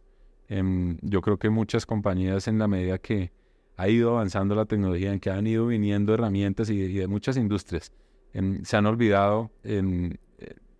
Em, 0.48 0.98
yo 1.02 1.20
creo 1.20 1.38
que 1.38 1.50
muchas 1.50 1.86
compañías 1.86 2.48
en 2.48 2.58
la 2.58 2.68
medida 2.68 2.98
que 2.98 3.32
ha 3.76 3.88
ido 3.88 4.10
avanzando 4.10 4.54
la 4.54 4.66
tecnología, 4.66 5.12
en 5.12 5.20
que 5.20 5.30
han 5.30 5.46
ido 5.46 5.66
viniendo 5.66 6.14
herramientas 6.14 6.70
y, 6.70 6.92
de 6.94 7.06
muchas 7.08 7.36
industrias, 7.36 7.92
em, 8.32 8.62
se 8.64 8.76
han 8.76 8.86
olvidado 8.86 9.50
em, 9.62 10.16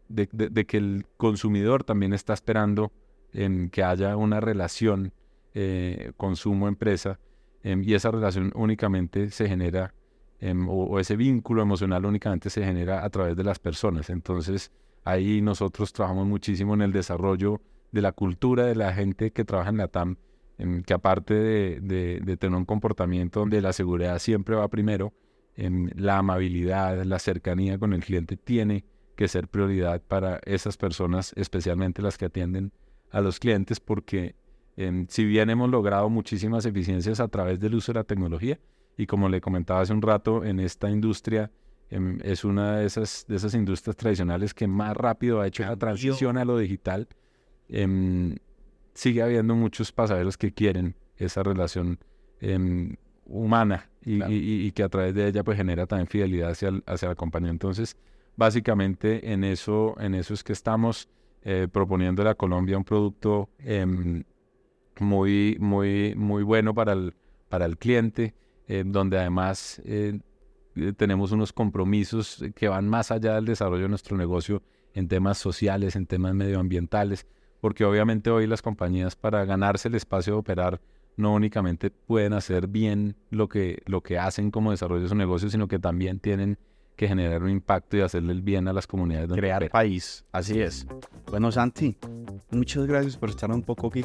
de, 0.09 0.65
que 0.67 0.77
el 0.77 1.07
consumidor 1.17 1.83
también 1.83 2.13
está 2.13 2.35
esperando 2.35 2.93
que 3.73 3.83
haya 3.83 4.17
una 4.17 4.39
relación 4.39 5.13
eh, 5.55 6.13
consumo-empresa 6.17 7.19
y 7.65 7.95
esa 7.95 8.13
relación 8.13 8.53
únicamente 8.55 9.31
se 9.31 9.49
genera, 9.49 9.93
o, 10.69 11.01
ese 11.01 11.17
vínculo 11.17 11.63
emocional 11.63 12.05
únicamente 12.05 12.49
se 12.49 12.63
genera 12.63 13.05
a 13.05 13.11
través 13.11 13.35
de 13.35 13.43
las 13.43 13.59
personas. 13.59 14.11
Entonces, 14.11 14.71
ahí 15.05 15.41
nosotros 15.41 15.93
trabajamos 15.93 16.27
muchísimo 16.27 16.75
en 16.75 16.83
el 16.83 16.93
desarrollo 16.93 17.61
de 17.95 18.03
la 18.03 18.11
cultura 18.11 18.67
de 18.67 18.75
la 18.75 18.93
gente 18.93 19.31
que 19.31 19.45
trabaja 19.45 19.71
en 19.71 19.77
la 19.77 19.87
TAM, 19.87 20.17
en 20.59 20.83
que 20.83 20.95
aparte 20.95 21.33
de, 21.33 22.37
tener 22.39 22.59
un 22.59 22.65
comportamiento 22.65 23.41
donde 23.41 23.61
la 23.61 23.73
seguridad 23.73 24.19
siempre 24.19 24.57
va 24.57 24.67
primero, 24.67 25.13
en 25.57 25.93
la 25.95 26.19
amabilidad, 26.19 27.05
la 27.05 27.21
cercanía 27.21 27.79
con 27.79 27.93
el 27.93 28.05
cliente 28.05 28.37
tiene 28.37 28.85
que 29.15 29.29
ser 29.29 29.47
prioridad 29.47 30.03
para 30.03 30.41
esas 30.45 30.77
personas, 30.77 31.33
especialmente 31.37 32.03
las 32.03 32.19
que 32.19 32.25
atienden 32.25 32.73
a 33.13 33.21
los 33.21 33.39
clientes, 33.39 33.79
porque 33.79 34.35
em, 34.77 35.07
si 35.09 35.25
bien 35.25 35.49
hemos 35.51 35.71
logrado 35.71 36.11
muchísimas 36.11 36.67
eficiencias 36.67 37.21
a 37.21 37.29
través 37.29 37.61
del 37.61 37.77
uso 37.77 37.93
de 37.93 38.01
la 38.01 38.05
tecnología, 38.05 38.59
y 38.97 39.07
como 39.07 39.29
le 39.29 39.41
comentaba 39.41 39.83
hace 39.83 39.93
un 39.93 40.03
rato, 40.03 40.45
en 40.45 40.59
esta 40.59 40.91
industria 40.91 41.53
em, 41.91 42.19
es 42.25 42.45
una 42.45 42.79
de 42.79 42.87
esas, 42.87 43.25
de 43.29 43.37
esas 43.37 43.55
industrias 43.55 43.95
tradicionales 43.95 44.53
que 44.53 44.67
más 44.67 44.97
rápido 44.97 45.41
ha 45.41 45.47
hecho 45.47 45.63
la 45.63 45.77
transición 45.77 46.39
a 46.39 46.45
lo 46.45 46.59
digital, 46.59 47.07
Em, 47.69 48.37
sigue 48.95 49.23
habiendo 49.23 49.55
muchos 49.55 49.93
pasajeros 49.93 50.37
que 50.37 50.53
quieren 50.53 50.95
esa 51.17 51.43
relación 51.43 51.99
em, 52.41 52.97
humana 53.27 53.91
y, 54.05 54.71
que 54.73 54.83
a 54.83 54.89
través 54.89 55.15
de 55.15 55.29
ella 55.29 55.43
pues 55.43 55.57
genera 55.57 55.87
también 55.87 56.07
fidelidad 56.07 56.51
hacia, 56.51 56.71
hacia 56.87 57.09
la 57.09 57.15
compañía. 57.15 57.51
Entonces, 57.51 57.97
básicamente 58.37 59.33
en 59.33 59.45
eso, 59.45 59.95
en 59.99 60.15
eso 60.15 60.35
es 60.35 60.45
que 60.45 60.53
estamos 60.53 61.09
eh, 61.43 61.69
proponiendo 61.71 62.29
a 62.29 62.35
Colombia 62.35 62.77
un 62.77 62.85
producto 62.85 63.49
em, 63.59 64.25
muy, 65.01 65.57
muy, 65.59 66.15
muy 66.17 66.43
bueno 66.43 66.75
para 66.75 66.93
el, 66.93 67.15
para 67.49 67.65
el 67.67 67.79
cliente, 67.79 68.35
donde 68.87 69.19
además 69.19 69.83
eh, 69.85 70.19
tenemos 70.97 71.33
unos 71.33 71.53
compromisos 71.53 72.43
que 72.55 72.69
van 72.69 72.89
más 72.89 73.11
allá 73.11 73.35
del 73.35 73.45
desarrollo 73.45 73.83
de 73.83 73.89
nuestro 73.89 74.17
negocio 74.17 74.63
en 74.95 75.09
temas 75.09 75.39
sociales, 75.39 75.97
en 75.97 76.07
temas 76.07 76.35
medioambientales 76.35 77.27
porque 77.65 77.87
obviamente 77.87 78.29
hoy 78.29 78.47
las 78.47 78.61
compañías 78.61 79.17
para 79.17 79.43
ganarse 79.47 79.89
el 79.89 79.95
espacio 79.95 80.35
de 80.35 80.39
operar 80.39 80.83
no 81.17 81.33
únicamente 81.33 81.89
pueden 81.91 82.35
hacer 82.35 82.67
bien 82.67 83.17
lo 83.31 83.49
que, 83.49 83.83
lo 83.87 84.03
que 84.03 84.19
hacen 84.19 84.51
como 84.51 84.71
desarrollo 84.71 85.05
de 85.05 85.09
su 85.09 85.15
negocio, 85.15 85.49
sino 85.49 85.67
que 85.67 85.79
también 85.79 86.21
tienen 86.21 86.59
que 86.95 87.09
generar 87.09 87.43
un 87.43 87.49
impacto 87.49 87.97
y 87.97 88.03
hacerle 88.03 88.35
el 88.35 88.43
bien 88.43 88.69
a 88.69 88.75
las 88.75 88.87
comunidades. 88.87 89.31
Donde 89.31 89.41
Crear 89.41 89.71
país, 89.71 90.27
así 90.31 90.61
es. 90.61 90.87
Bueno, 91.31 91.51
Santi, 91.51 91.97
muchas 92.51 92.85
gracias 92.85 93.17
por 93.17 93.31
estar 93.31 93.51
un 93.51 93.63
poco 93.63 93.87
aquí. 93.87 94.05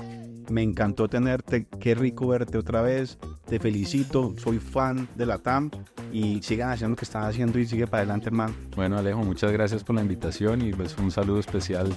Me 0.50 0.63
encantó 0.63 1.10
tenerte, 1.10 1.67
qué 1.82 1.95
rico 1.95 2.30
verte 2.30 2.58
otra 2.58 2.82
vez. 2.82 3.17
Te 3.45 3.60
felicito, 3.60 4.36
soy 4.38 4.60
fan 4.60 5.10
de 5.15 5.26
la 5.26 5.38
TAM 5.38 5.69
y 6.13 6.41
sigan 6.43 6.69
haciendo 6.69 6.91
lo 6.91 6.95
que 6.95 7.04
están 7.04 7.26
haciendo 7.26 7.60
y 7.60 7.65
sigue 7.65 7.88
para 7.88 8.04
adelante, 8.04 8.28
hermano. 8.28 8.56
Bueno, 8.74 8.98
Alejo, 8.98 9.22
muchas 9.26 9.52
gracias 9.52 9.84
por 9.84 9.98
la 9.98 10.02
invitación 10.02 10.62
y 10.62 10.72
pues 10.72 10.98
un 10.98 11.12
saludo 11.12 11.41
especial 11.41 11.93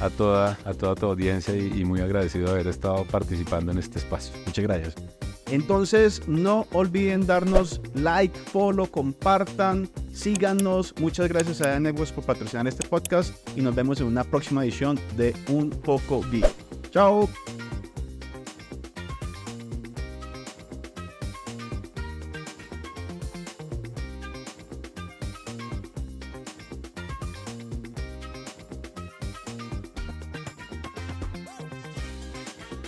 a 0.00 0.10
toda, 0.10 0.58
a 0.64 0.74
toda 0.74 0.94
tu 0.94 1.06
audiencia 1.06 1.56
y, 1.56 1.84
muy 1.84 2.00
agradecido 2.00 2.46
de 2.46 2.52
haber 2.52 2.66
estado 2.68 3.04
participando 3.04 3.72
en 3.72 3.78
este 3.78 3.98
espacio. 3.98 4.34
Muchas 4.46 4.64
gracias. 4.64 4.94
Entonces, 5.50 6.26
no 6.28 6.66
olviden 6.72 7.26
darnos 7.26 7.80
like, 7.94 8.38
follow, 8.38 8.86
compartan, 8.90 9.88
síganos. 10.12 10.94
Muchas 11.00 11.28
gracias 11.28 11.62
a 11.62 11.80
Networks 11.80 12.12
por 12.12 12.24
patrocinar 12.24 12.68
este 12.68 12.86
podcast 12.86 13.34
y 13.56 13.62
nos 13.62 13.74
vemos 13.74 14.00
en 14.00 14.08
una 14.08 14.24
próxima 14.24 14.62
edición 14.62 15.00
de 15.16 15.34
Un 15.48 15.70
Poco 15.70 16.22
Geek. 16.30 16.46
Chao. 16.90 17.28